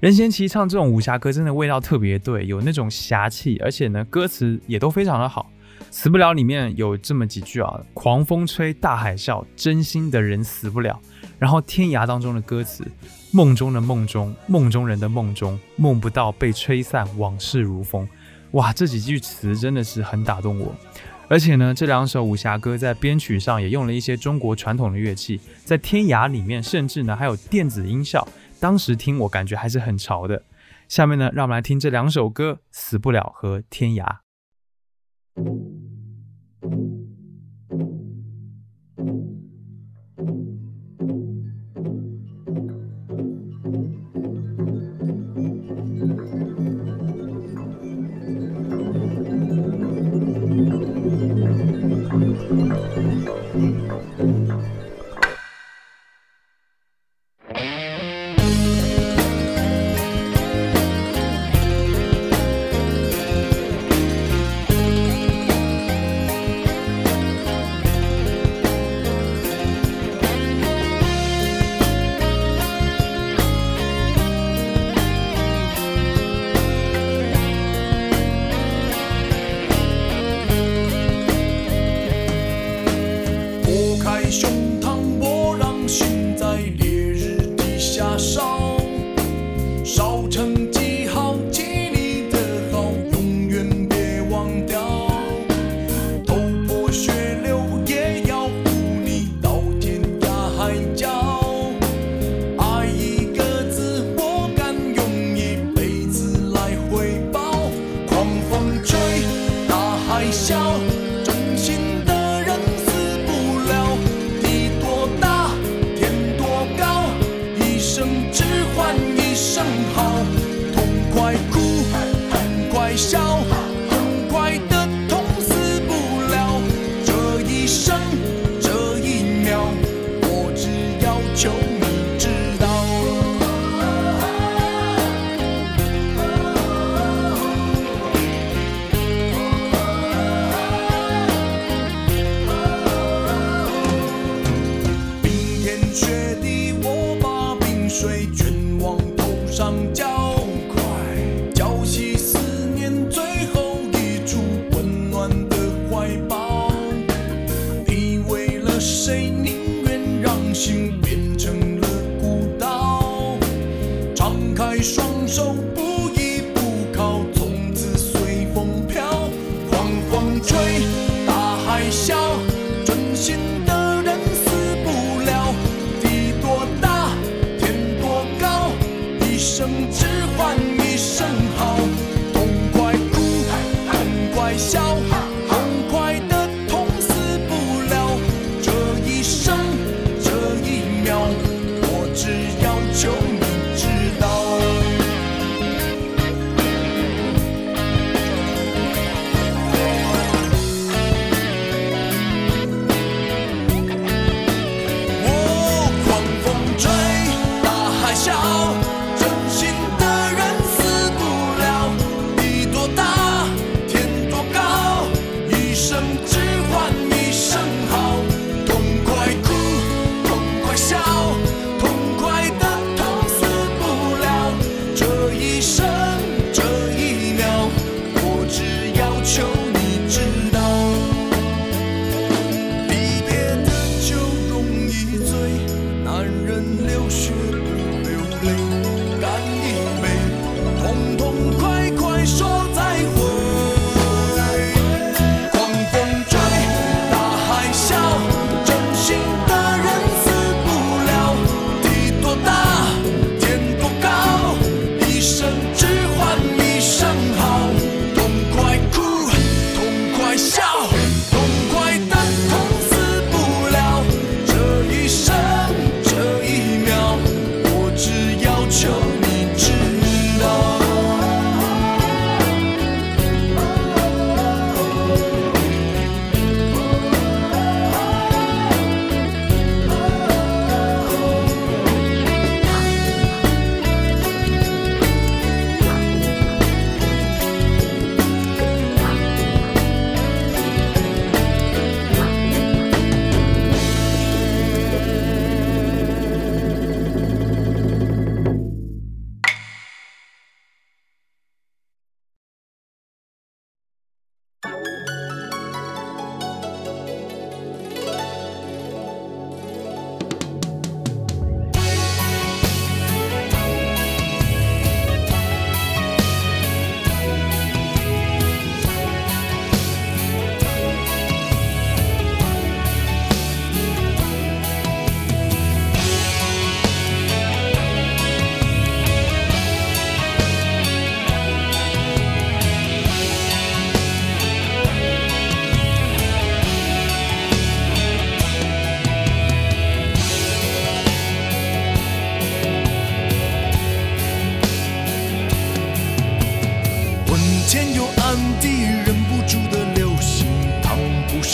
[0.00, 5.50] 任贤齐唱这种武侠歌真的味道特别对，有那种侠气，而且呢，歌词也都非常的好。
[5.90, 11.00] 死不了里面有这么几句啊，狂风吹，大海啸，真心的人死不了。
[11.38, 12.84] 然后天涯当中的歌词，
[13.32, 18.06] 梦中的梦中，梦中人的梦中，梦不到被吹散，往事如风。
[18.52, 20.74] 哇，这几句词真的是很打动我。
[21.28, 28.26] 而且呢，这两首武侠歌在编曲上也用了一些中国传统的乐器，在天涯里面甚至呢还有电子音效，
[28.58, 30.42] 当时听我感觉还是很潮的。
[30.88, 34.06] 下面呢，让我们来听这两首歌《死不了》和《天涯》。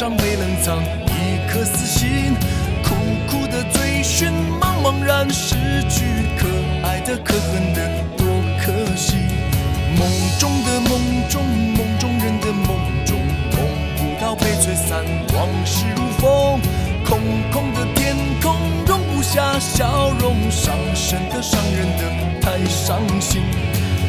[0.05, 2.35] 上没冷藏一颗死心，
[2.83, 2.95] 苦
[3.27, 4.29] 苦的追寻，
[4.61, 5.55] 茫茫然失
[5.89, 6.05] 去，
[6.37, 6.47] 可
[6.87, 8.27] 爱的可恨的多
[8.61, 9.17] 可惜。
[9.97, 10.07] 梦
[10.39, 11.01] 中的梦
[11.31, 12.77] 中，梦中人的梦
[13.07, 13.19] 中，
[13.53, 15.03] 梦不到被吹散，
[15.33, 16.61] 往事如风，
[17.07, 17.19] 空
[17.51, 18.55] 空的天空
[18.87, 23.41] 容不下笑容，伤神的伤人的太伤心。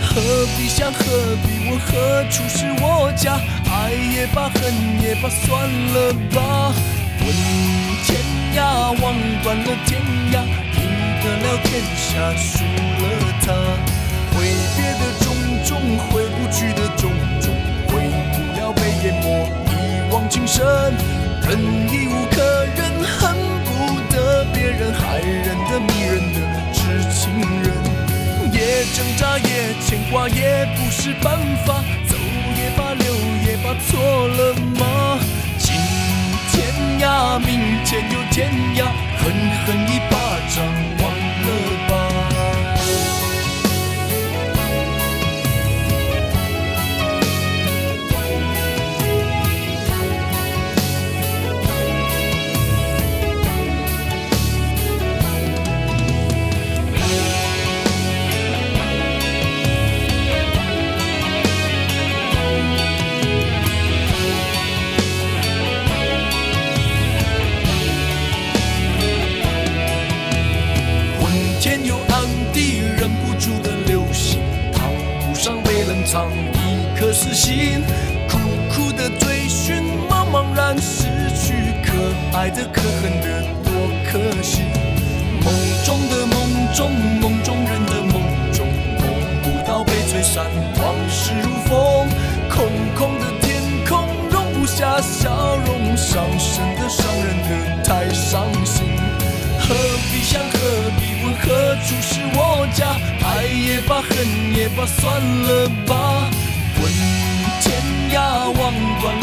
[0.01, 0.21] 何
[0.57, 1.03] 必想何
[1.45, 3.39] 必问何处是我家？
[3.76, 4.61] 爱也罢，恨
[5.01, 6.73] 也罢，算了吧。
[7.19, 7.28] 问
[8.05, 8.15] 天
[8.55, 8.59] 涯，
[9.01, 9.13] 望
[9.43, 10.01] 断了天
[10.32, 10.36] 涯，
[10.80, 10.82] 赢
[11.21, 13.03] 得了天下，输了
[13.41, 13.51] 他。
[14.32, 14.47] 挥
[14.78, 15.26] 别的种
[15.65, 15.69] 种，
[16.07, 17.11] 回不去的种
[17.41, 17.53] 种，
[17.88, 17.91] 回
[18.32, 19.26] 不了被淹没
[19.67, 19.73] 一
[20.11, 20.65] 往情深。
[21.47, 21.59] 忍
[21.91, 26.39] 已无可忍，恨不得别人害人的迷人的
[26.73, 26.80] 痴
[27.11, 27.21] 情
[27.61, 27.65] 人。
[28.53, 31.84] 也挣扎，也牵挂，也不是办法。
[33.88, 35.19] 错了吗？
[35.57, 35.76] 今
[36.51, 38.86] 天呀，明天又天涯，
[39.17, 39.32] 狠
[39.65, 40.13] 狠一巴
[40.49, 40.63] 掌，
[40.99, 41.47] 忘了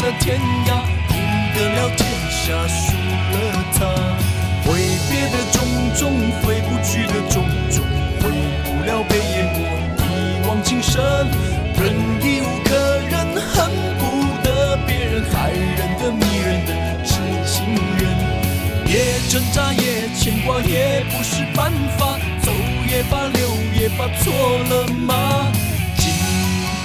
[0.03, 0.83] 了天涯，
[1.15, 1.17] 赢
[1.55, 2.91] 得了天下，输
[3.31, 3.39] 了
[3.73, 3.79] 他。
[4.65, 4.75] 挥
[5.09, 5.55] 别的种
[5.95, 6.01] 种，
[6.41, 7.85] 回不去的种种，
[8.19, 8.29] 回
[8.65, 9.63] 不了被淹没
[10.03, 11.01] 一往情深。
[11.79, 13.13] 忍已无可忍，
[13.47, 14.03] 恨不
[14.43, 16.71] 得别人害人的迷人的
[17.05, 17.13] 痴
[17.45, 17.63] 情
[17.97, 18.03] 人。
[18.85, 22.19] 也挣扎，也牵挂，也不是办法。
[22.41, 22.51] 走
[22.89, 23.39] 也罢，留
[23.73, 24.33] 也罢，错
[24.69, 25.49] 了吗？
[25.95, 26.11] 今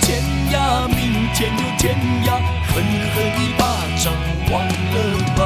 [0.03, 2.41] 天涯，明天又天涯，
[2.79, 4.13] 狠狠一巴掌，
[4.53, 5.41] 忘了吧。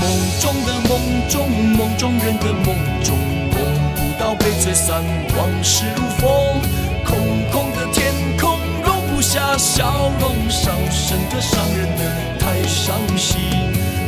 [0.00, 0.02] 梦
[0.40, 0.90] 中的梦
[1.28, 2.74] 中，梦中人的梦
[3.04, 3.16] 中，
[3.52, 3.54] 梦
[3.94, 5.00] 不到被吹散，
[5.38, 6.60] 往事如风。
[7.04, 7.16] 空
[7.52, 12.02] 空的天空容不下笑容，伤神的伤人的
[12.40, 13.40] 太伤心。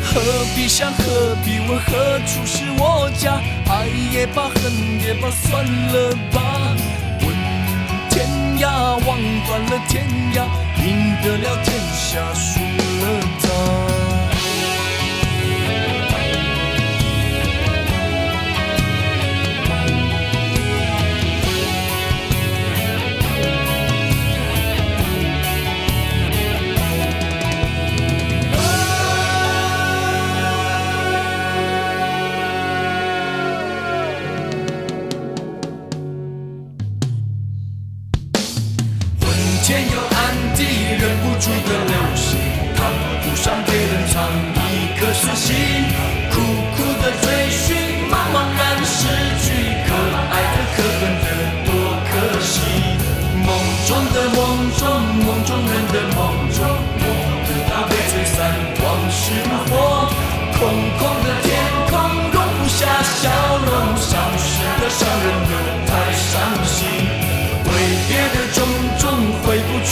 [0.02, 0.20] 何
[0.56, 3.40] 必想，何必问，何处是我家？
[3.68, 6.74] 爱也罢，恨也罢，算了吧。
[7.20, 7.28] 问
[8.10, 8.26] 天
[8.58, 9.16] 涯，望
[9.46, 10.42] 断了天涯，
[11.22, 13.91] 得了天下，输了他。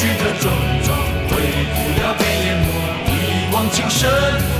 [0.01, 0.51] 去的种
[0.82, 0.94] 种，
[1.28, 1.36] 回
[1.74, 2.64] 不了被淹没
[3.12, 4.59] 一往情深。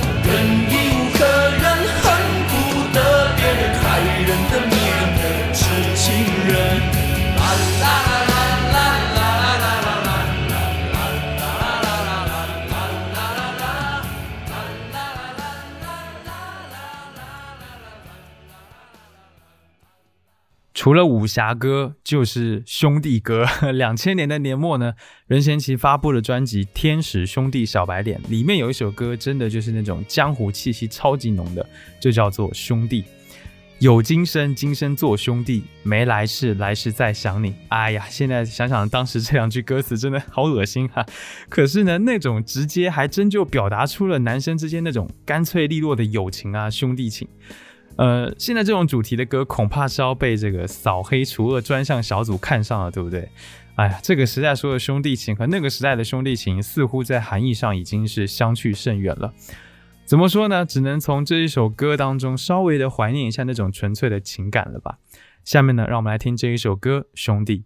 [20.81, 23.45] 除了武侠歌，就是兄弟歌。
[23.71, 24.95] 两千年的年末呢，
[25.27, 31.63] 任贤齐发布了专辑《天使兄弟小白脸》，里面有一首歌，真的就是那种江湖气息超级浓的，
[31.99, 33.03] 就叫做《兄弟》。
[33.77, 37.53] 有今生，今生做兄弟；没来世，来世再想你。
[37.67, 41.05] 哎呀，现在想想当时这两句歌词，真的好恶心哈。
[41.47, 47.27] 可是呢，那种直接还真就表达出了男生之间那种干脆利落的友情啊，兄弟情。
[47.97, 53.29] 呃，现在这种主题的歌，恐怕是要被这个扫黑除恶专项小组看上了，对不对？
[53.75, 59.33] 哎呀，这个时代说的兄弟情和那个时代的兄弟情，似乎在含义上已经是相去甚远了。
[60.05, 60.65] 怎么说呢？
[60.65, 64.97] 只能从这一首歌当中稍微的怀念一下那种纯粹的情感了吧。
[65.43, 67.59] 下面呢，让我们来听这一首歌《兄弟》。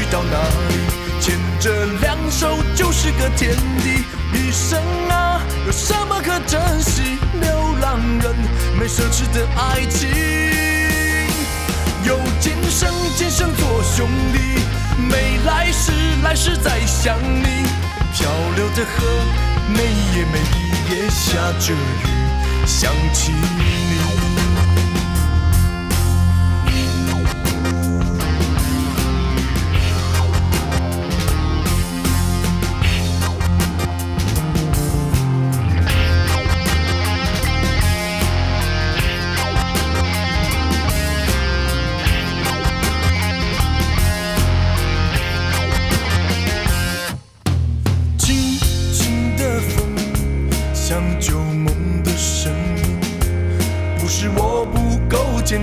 [0.00, 0.38] 去到哪
[0.70, 4.02] 里，牵着两手就是个天地。
[4.32, 4.80] 一生
[5.10, 7.18] 啊，有什么可珍惜？
[7.38, 8.34] 流浪人
[8.78, 10.08] 没奢侈的爱情，
[12.02, 14.62] 有今生今生做兄弟，
[14.96, 15.92] 没来世
[16.22, 17.66] 来世再想你。
[18.14, 19.06] 漂流的河，
[19.68, 20.38] 每夜每
[20.94, 23.79] 夜下着雨，想起你。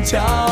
[0.10, 0.47] 跳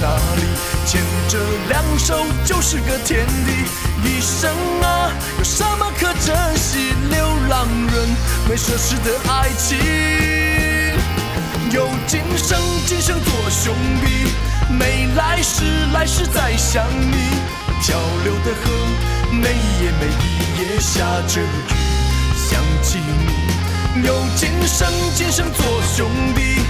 [0.00, 0.42] 哪里，
[0.86, 1.38] 牵着
[1.68, 3.52] 两手就是个天地。
[4.04, 4.50] 一生
[4.82, 6.94] 啊，有什么可珍惜？
[7.10, 8.16] 流浪人
[8.48, 9.78] 没奢侈的爱情，
[11.72, 13.74] 有今生，今生做兄
[14.04, 14.28] 弟，
[14.70, 17.16] 没来世，来世再想你。
[17.82, 18.72] 漂流的河，
[19.32, 20.26] 每夜每一
[20.60, 21.44] 夜下着雨，
[22.36, 24.06] 想起你。
[24.06, 26.60] 有今生，今生做兄弟，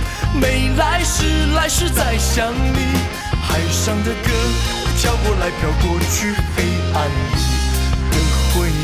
[0.41, 3.16] 没来世，来世再想你。
[3.49, 4.31] 海上的歌，
[4.99, 6.63] 飘过来飘过去，黑
[6.95, 7.35] 暗里
[8.11, 8.15] 的
[8.53, 8.75] 回忆。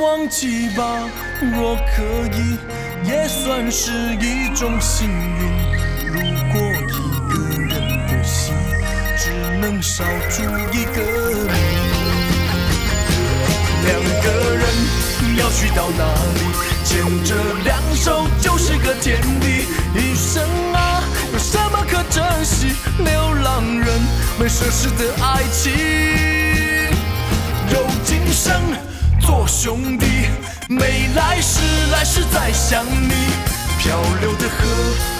[0.00, 0.82] 忘记吧，
[1.40, 2.02] 若可
[2.36, 2.58] 以，
[3.08, 5.40] 也算是一种幸运。
[6.06, 6.18] 如
[6.52, 6.92] 果一
[7.32, 7.72] 个人
[8.08, 8.54] 的心
[9.16, 9.30] 只
[9.60, 10.42] 能烧出。
[15.62, 16.04] 去到哪
[16.34, 16.40] 里？
[16.84, 19.68] 牵着两手就是个天地。
[19.94, 20.42] 一生
[20.74, 22.72] 啊，有什么可珍惜？
[22.98, 23.86] 流浪人
[24.40, 25.70] 没奢侈的爱情，
[27.70, 28.60] 有今生
[29.20, 30.06] 做兄弟。
[30.68, 31.60] 没来世，
[31.92, 33.12] 来世再想你。
[33.78, 34.66] 漂流的河，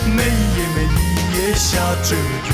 [0.06, 2.52] 每一夜每一夜下着雨，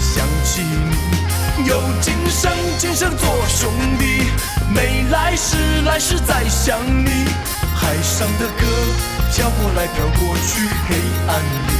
[0.00, 1.68] 想起你。
[1.68, 3.70] 有今生，今生做兄
[4.00, 4.32] 弟。
[4.74, 7.26] 没来世，来世再想你。
[7.74, 8.66] 海上的歌，
[9.32, 10.96] 飘过来飘过去，黑
[11.26, 11.72] 暗里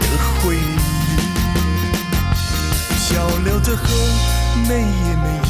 [0.00, 0.06] 的
[0.42, 0.76] 回忆。
[2.98, 3.84] 小流的河，
[4.68, 5.40] 每夜每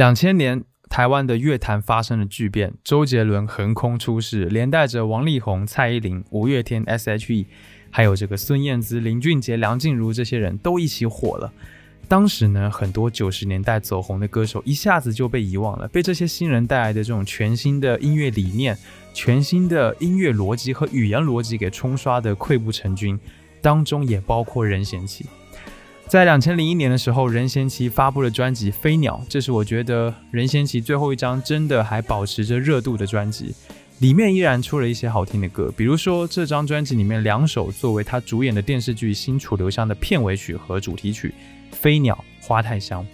[0.00, 7.46] 两千年，台湾的乐坛发生了巨变，周杰伦横空出世，连带着王力宏、蔡依林、五月天、S.H.E，
[7.90, 11.52] 还有这个孙燕姿、林俊杰、梁静茹这些人都一起火了。
[12.08, 18.74] 当时呢，很多九十年代走红的歌手一下子就被遗忘了，被这些新人带来的这种全新的音乐理念、
[19.12, 23.20] 全新的音乐逻辑和语言逻辑给冲刷的溃不成军，
[23.60, 25.26] 当中也包括任贤齐。
[26.10, 33.54] 在两千零一年的时候，任贤齐发布了专辑《飞鸟》，这是我觉得任贤齐最后一张真的还保持着热度的专辑，
[34.00, 41.32] 里面依然出了一些好听的歌，比如说这张专辑里面两首作为他主演的电视剧《新楚留香》的片尾曲和主题曲
[41.76, 43.04] 《飞鸟》《花太香》。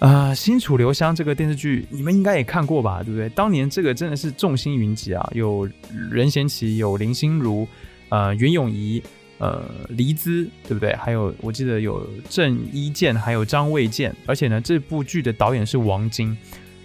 [0.00, 3.30] 呃，《新楚留香》这个电视剧你们应该也看过吧，对不对？
[3.30, 5.66] 当年这个真的是众星云集啊，有
[6.10, 7.66] 任贤齐，有林心如，
[8.10, 9.02] 呃，袁咏仪。
[9.40, 10.94] 呃，黎姿对不对？
[10.96, 16.36] 还有我记得有郑伊健，还有张卫健，而且呢，这部剧的导演是王晶，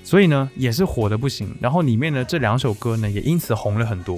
[0.06, 1.53] 所以呢也是火的不行。
[1.60, 4.18] 然后里面的这两首歌呢，也因此红了很多。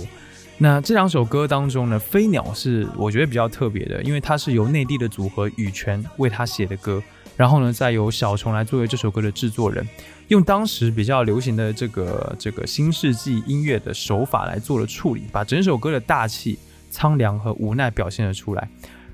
[0.59, 7.01] 那这两首歌当中呢，《飞鸟》是我觉得比较特别的，因为它是由内地的组合羽泉为他写的歌，
[7.35, 9.83] 然后呢，再由小虫来作为这首歌的制作人，
[10.27, 16.59] 用当时比较流行的这个这个新世纪音乐的手法来做了处理，把整首歌的大气。
[16.97, 18.67] 苍凉和无奈表现了出来，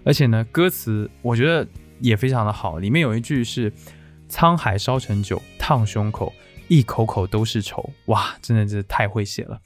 [0.05, 1.67] 而且呢，歌词我觉得
[1.99, 2.79] 也非常的好。
[2.79, 3.73] 里面有一句是
[4.31, 6.31] “沧海烧成酒，烫胸口，
[6.69, 9.59] 一口口都是愁”，哇，真的是太会写了。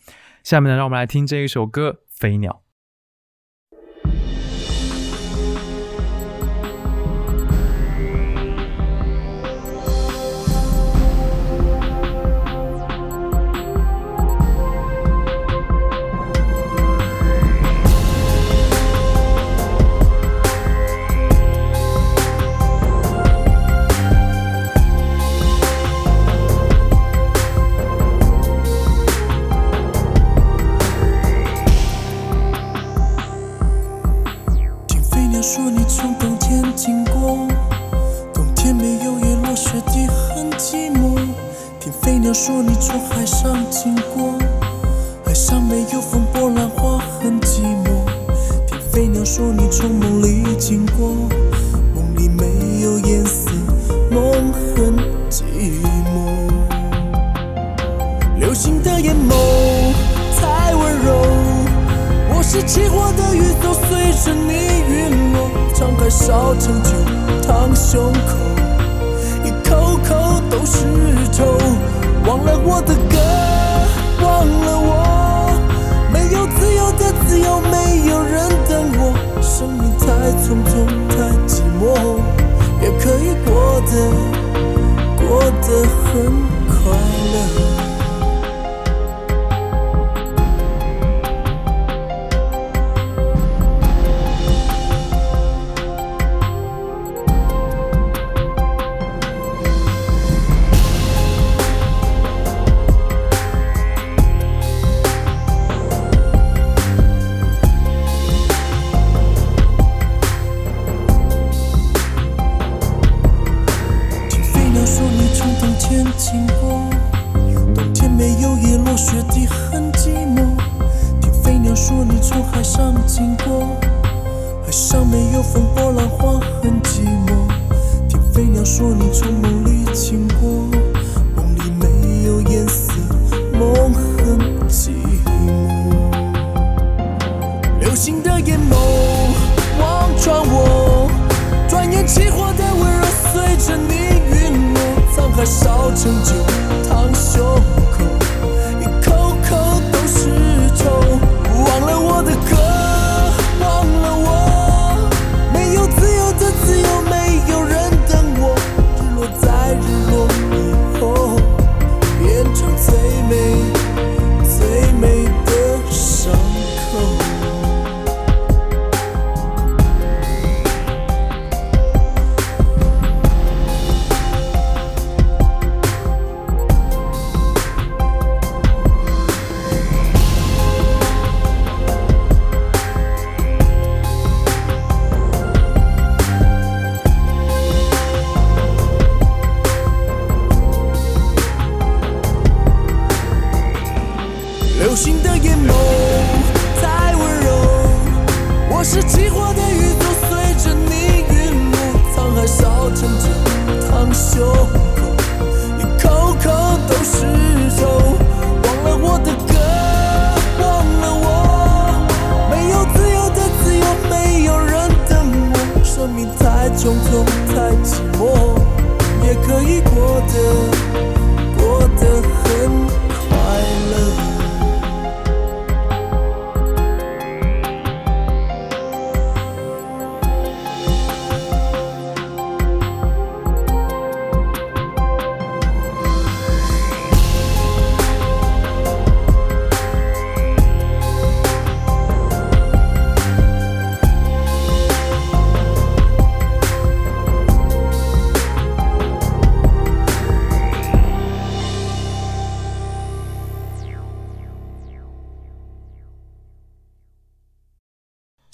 [0.43, 2.63] 下面呢，让我们来听这一首歌《飞鸟》。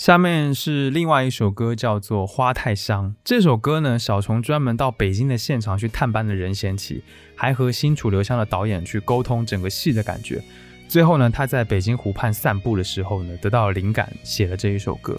[0.04, 3.12] 下面是另外一首歌，叫做《花太香》。
[3.24, 7.02] 这首歌呢，小虫专门到北京的现场去探班的任贤齐，
[7.38, 10.44] 还和新楚留香的导演去沟通整个戏的感觉。
[10.90, 15.14] 最后呢，他在北京湖畔散步的时候呢，得到了灵感，写了这一首歌。《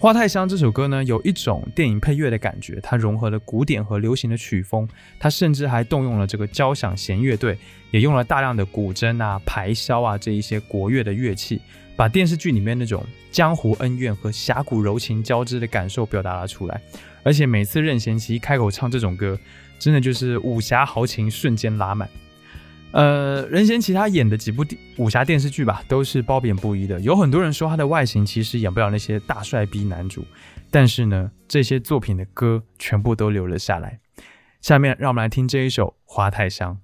[0.00, 4.88] 花太香》这首歌呢，有一种电影配乐的感觉，它融合了古典和流行的曲风，
[5.18, 7.58] 它甚至还动用了这个交响弦乐队，
[7.90, 11.60] 也用了大量的古筝啊、排箫啊这一些国乐的乐器。
[11.96, 16.80] 把电视剧里面那种江湖恩怨和侠骨柔情交织的感受表达了出来，
[17.22, 19.38] 而且每次任贤齐开口唱这种歌，
[19.78, 22.08] 真的就是武侠豪情瞬间拉满。
[22.92, 26.98] 呃，任贤齐他演的几部电武侠电视剧吧，都是褒贬不一的。
[27.00, 30.24] 有很多人说他的外形其实演不了那些大帅逼男主，
[30.70, 34.00] 但是呢，这些作品的歌全部都留了下来。
[34.60, 36.74] 下面让我们来听这一首《花太香》。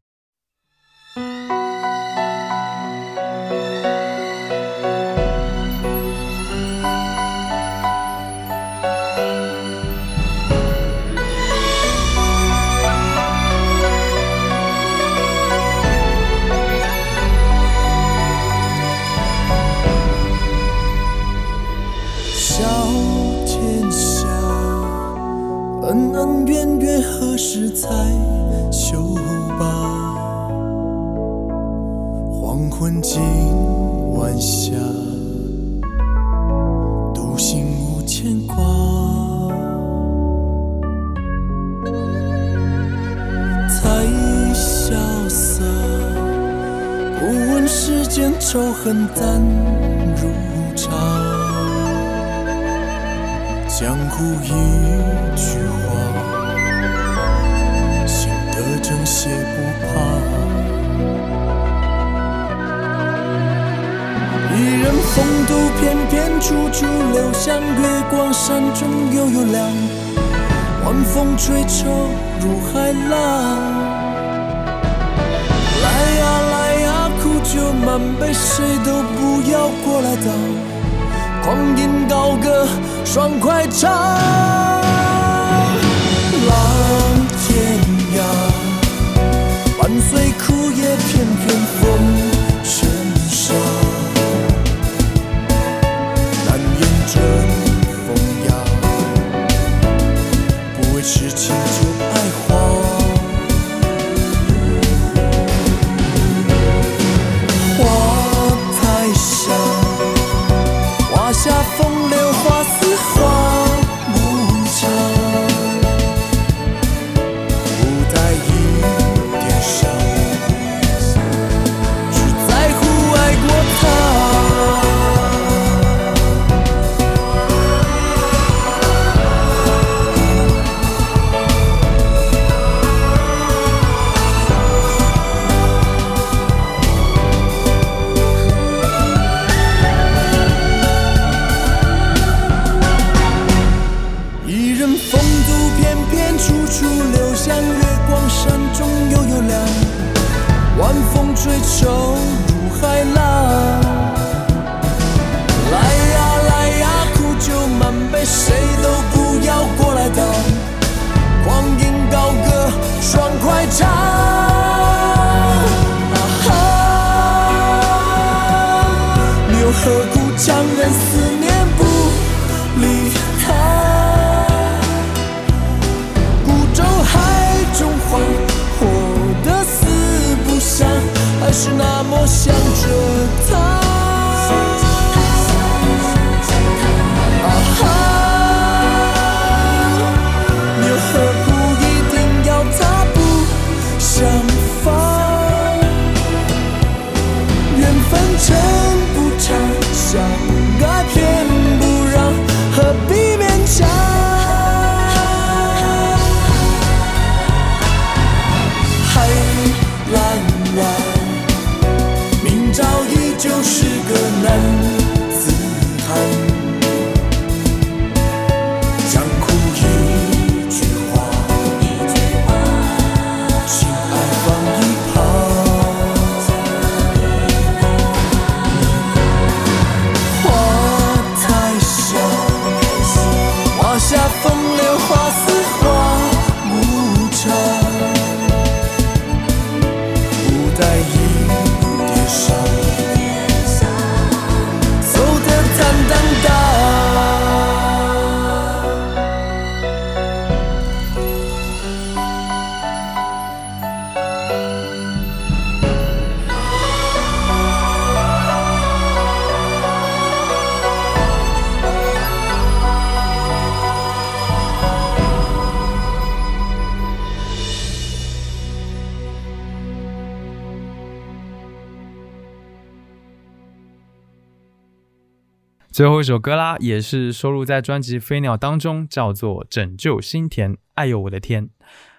[275.97, 280.75] 最后一首歌啦，也是收录在专辑《飞鸟》当中，叫做《拯救心田》。
[280.93, 281.71] 哎呦我的天！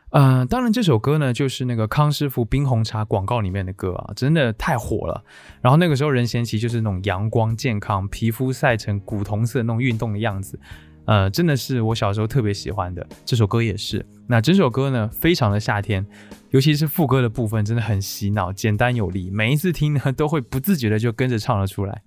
[0.09, 5.23] 呃，当然这首歌呢，就是那个康师傅冰红茶广告里面的歌啊，真的太火了。
[5.61, 10.59] 然后那个时候任贤齐就是那种阳光健康、皮肤晒成古铜色那种运动的样子，
[11.05, 13.07] 呃，真的是我小时候特别喜欢的。
[13.25, 14.03] 这首歌也是。
[14.25, 16.03] 那整首歌呢，非常的夏天，
[16.49, 22.01] 尤其是副歌的部分，真的很洗脑，简单有力，每一次听呢，都会不自觉的就跟着唱了出来。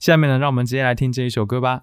[0.00, 1.82] 下面呢，让我们直接来听这一首歌吧。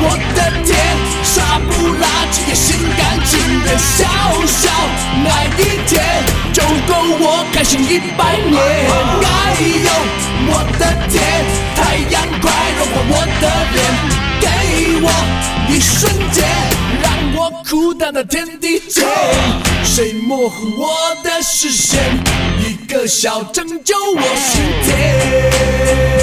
[0.00, 0.04] 我
[0.34, 0.74] 的天，
[1.22, 4.06] 傻不拉几也心甘情愿笑
[4.46, 4.70] 笑
[5.24, 5.26] 那
[5.56, 5.92] 一天，
[6.52, 8.54] 就够我开心一百年。
[8.60, 9.88] 哎呦，
[10.48, 11.14] 我的天，
[11.76, 11.78] 太
[12.10, 12.44] 阳快
[12.78, 13.44] 融化我的
[13.74, 13.76] 脸，
[14.40, 14.44] 给
[15.00, 15.06] 我
[15.68, 16.44] 一瞬间，
[17.02, 17.06] 让
[17.36, 17.38] 我
[17.68, 19.04] 哭到那天地间。
[19.84, 22.00] 谁模糊我的视线？
[22.58, 26.13] 一个小拯救我心田。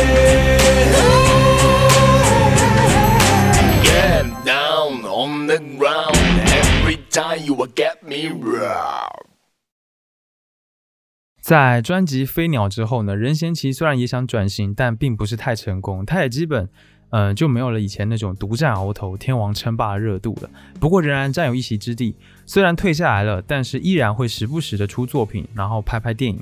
[11.41, 16.05] 在专辑《飞鸟》之后呢，任贤齐虽然也想转型，但并不是太成功。
[16.05, 16.69] 他也基本，
[17.09, 20.49] 嗯，就没有了以前那种独占鳌头、天王称霸的热度了。
[20.79, 22.15] 不过仍然占有一席之地。
[22.45, 26.41] 虽然退下来了，但是依然会时不时的出作品，然后拍拍电影。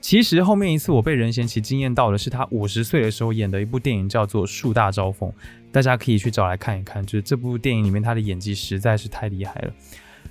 [0.00, 5.28] 其实后面一次我被任贤齐惊艳到的是他五十岁的时候演的一部电影，叫做《树大招风》，
[5.76, 7.04] 大家可以去找来看一看。
[7.04, 9.70] 就是这部电影里面他的演技实在是太厉害了。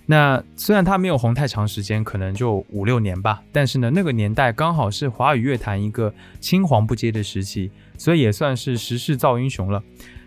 [0.07, 9.83] 那虽然他没有红太长时间，可能就五六年吧，但是呢，那个年代刚好是华语乐坛一个青黄不接的时期，所以也算是时势造英雄了。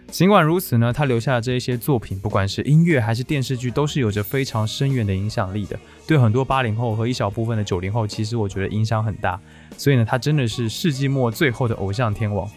[0.06, 5.76] 尽管如此呢，他留下的这一些作品，不管是音乐还是电视剧，都是有着非常深远的影响力的，
[6.06, 9.38] 对很多八零后和一小部分的九零后，其实我觉得影响很大。
[9.76, 12.48] 所以呢，他真的是世纪末最后的偶像天王。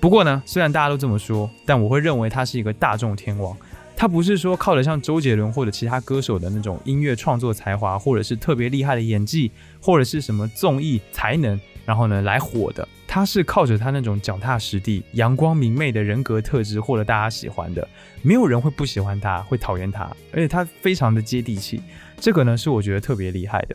[0.00, 3.56] 不过呢，虽然大家都这么说，但我会认为他是一个大众天王。
[3.96, 9.50] 他不是说靠着像周杰伦或者其他歌手的那种音乐创作才华，或者是特别厉害的演技，
[9.80, 12.86] 或者是什么综艺才能然后呢来火的。
[13.08, 17.88] 他是靠着他那种脚踏实地、阳光明媚的人格特质获得大家喜欢的。
[18.22, 21.82] 没有人会不喜欢他，会讨厌他，而且他非常的接地气。
[22.20, 23.74] 这个呢是我觉得特别厉害的。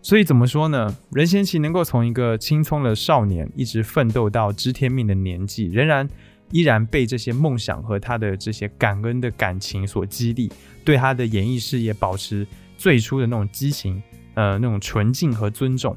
[0.00, 0.96] 所以怎么说呢？
[1.10, 6.08] 任贤齐能够从一个青葱的少年，一直奋斗到知天命的年纪，仍然
[6.50, 10.50] 依然被这些梦想和他的这些感恩的感情所激励，
[10.84, 12.46] 对他的演艺事业保持
[12.78, 14.02] 最初的那种激情，
[14.34, 15.94] 呃，那种纯净和尊重。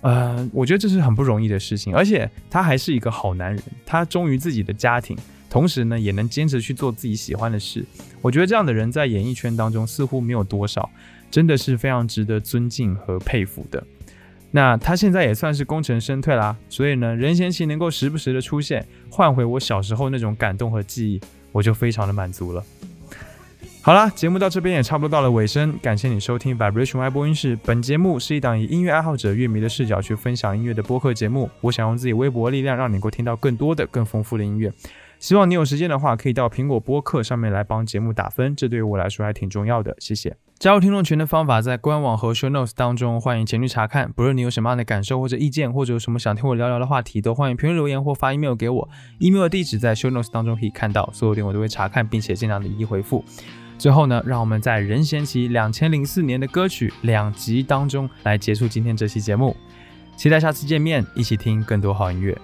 [0.00, 5.16] 呃，我觉得这是很不容易的事情，而且他还是一个好男人，他忠于自己的家庭，
[5.50, 7.84] 同时呢，也能坚持去做自己喜欢的事。
[8.20, 10.88] 我觉得这样的人在演艺圈当中似乎没有多少，
[11.32, 13.82] 真的是非常值得尊敬和佩服的。
[14.52, 22.62] 那他现在也算是功成身退啦，所以呢，任贤齐能够时不时的出现，换回我小时候那种感动和记忆，我就非常的满足了。
[23.80, 27.58] 好啦，节目到这边也差不多到了尾声，感谢你收听 Vibration 爱播音室。
[27.64, 31.50] 本节目是一档以音乐爱好者、乐迷的视角去分享音乐的播客节目。
[31.62, 34.70] 我想用自己微薄力量，让你能够听到更多的、更丰富的音乐。
[35.22, 39.94] 希望你有时间的话，可以到苹果播客上面来帮节目打分，这对于我来说还挺重要的。
[40.00, 40.36] 谢谢。
[40.58, 44.10] 加入听众群的方法在官网和 Show Notes 当中，欢迎前去查看。
[44.10, 48.88] 不论你有什么样的感受或者意见，或者有什么想听我聊聊的话题，都欢迎评论留言或发 email 给我。
[49.20, 53.24] email 的地址在 Show Notes 当中可以看到，所有点我都会查看，并且尽量的一一回复。
[53.78, 59.56] 最后呢，让我们在任贤齐两千零四年的歌曲两集当中来结束今天这期节目，
[60.16, 62.36] 期待下次见面，一起听更多好音乐。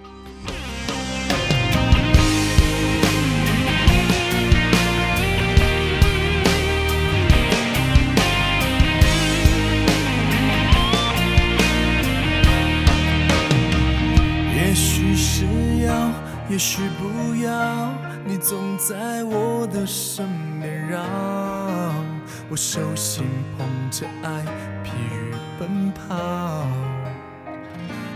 [22.51, 23.23] 我手心
[23.55, 24.43] 捧着爱，
[24.83, 26.65] 疲于奔跑。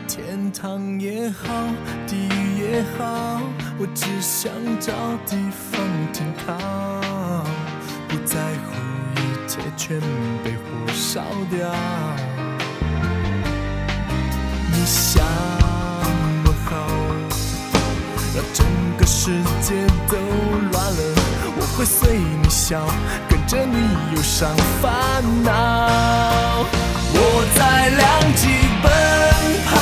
[0.08, 1.54] 天堂也好，
[2.08, 3.40] 地狱也好，
[3.78, 4.92] 我只想找
[5.28, 5.80] 地方
[6.12, 6.58] 停靠，
[8.08, 8.74] 不在乎
[9.18, 10.00] 一切全
[10.44, 11.72] 被火烧掉。
[14.72, 15.24] 你想
[16.44, 16.72] 我好，
[18.36, 18.66] 让整
[18.98, 19.30] 个世
[19.62, 20.18] 界都
[20.72, 21.23] 乱了，
[21.76, 22.86] 会随你笑，
[23.28, 23.78] 跟着你
[24.16, 25.50] 忧伤烦恼。
[27.16, 27.18] 我
[27.56, 28.02] 在两
[28.36, 28.48] 极
[28.84, 28.86] 奔
[29.66, 29.74] 跑，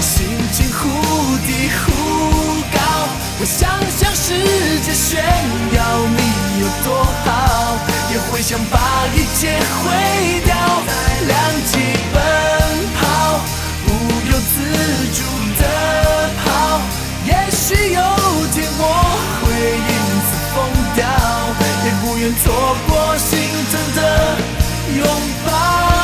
[0.00, 0.88] 心情忽
[1.46, 1.86] 低忽
[2.74, 2.78] 高，
[3.38, 4.34] 我想向世
[4.80, 5.22] 界炫
[5.72, 5.78] 耀
[6.16, 6.20] 你
[6.60, 7.78] 有多好，
[8.12, 8.76] 也会想把
[9.14, 10.50] 一切毁掉。
[11.28, 11.32] 两
[11.66, 11.72] 极
[22.20, 22.52] 愿错
[22.86, 23.38] 过心
[23.70, 24.36] 疼的
[24.94, 25.06] 拥
[25.46, 25.99] 抱。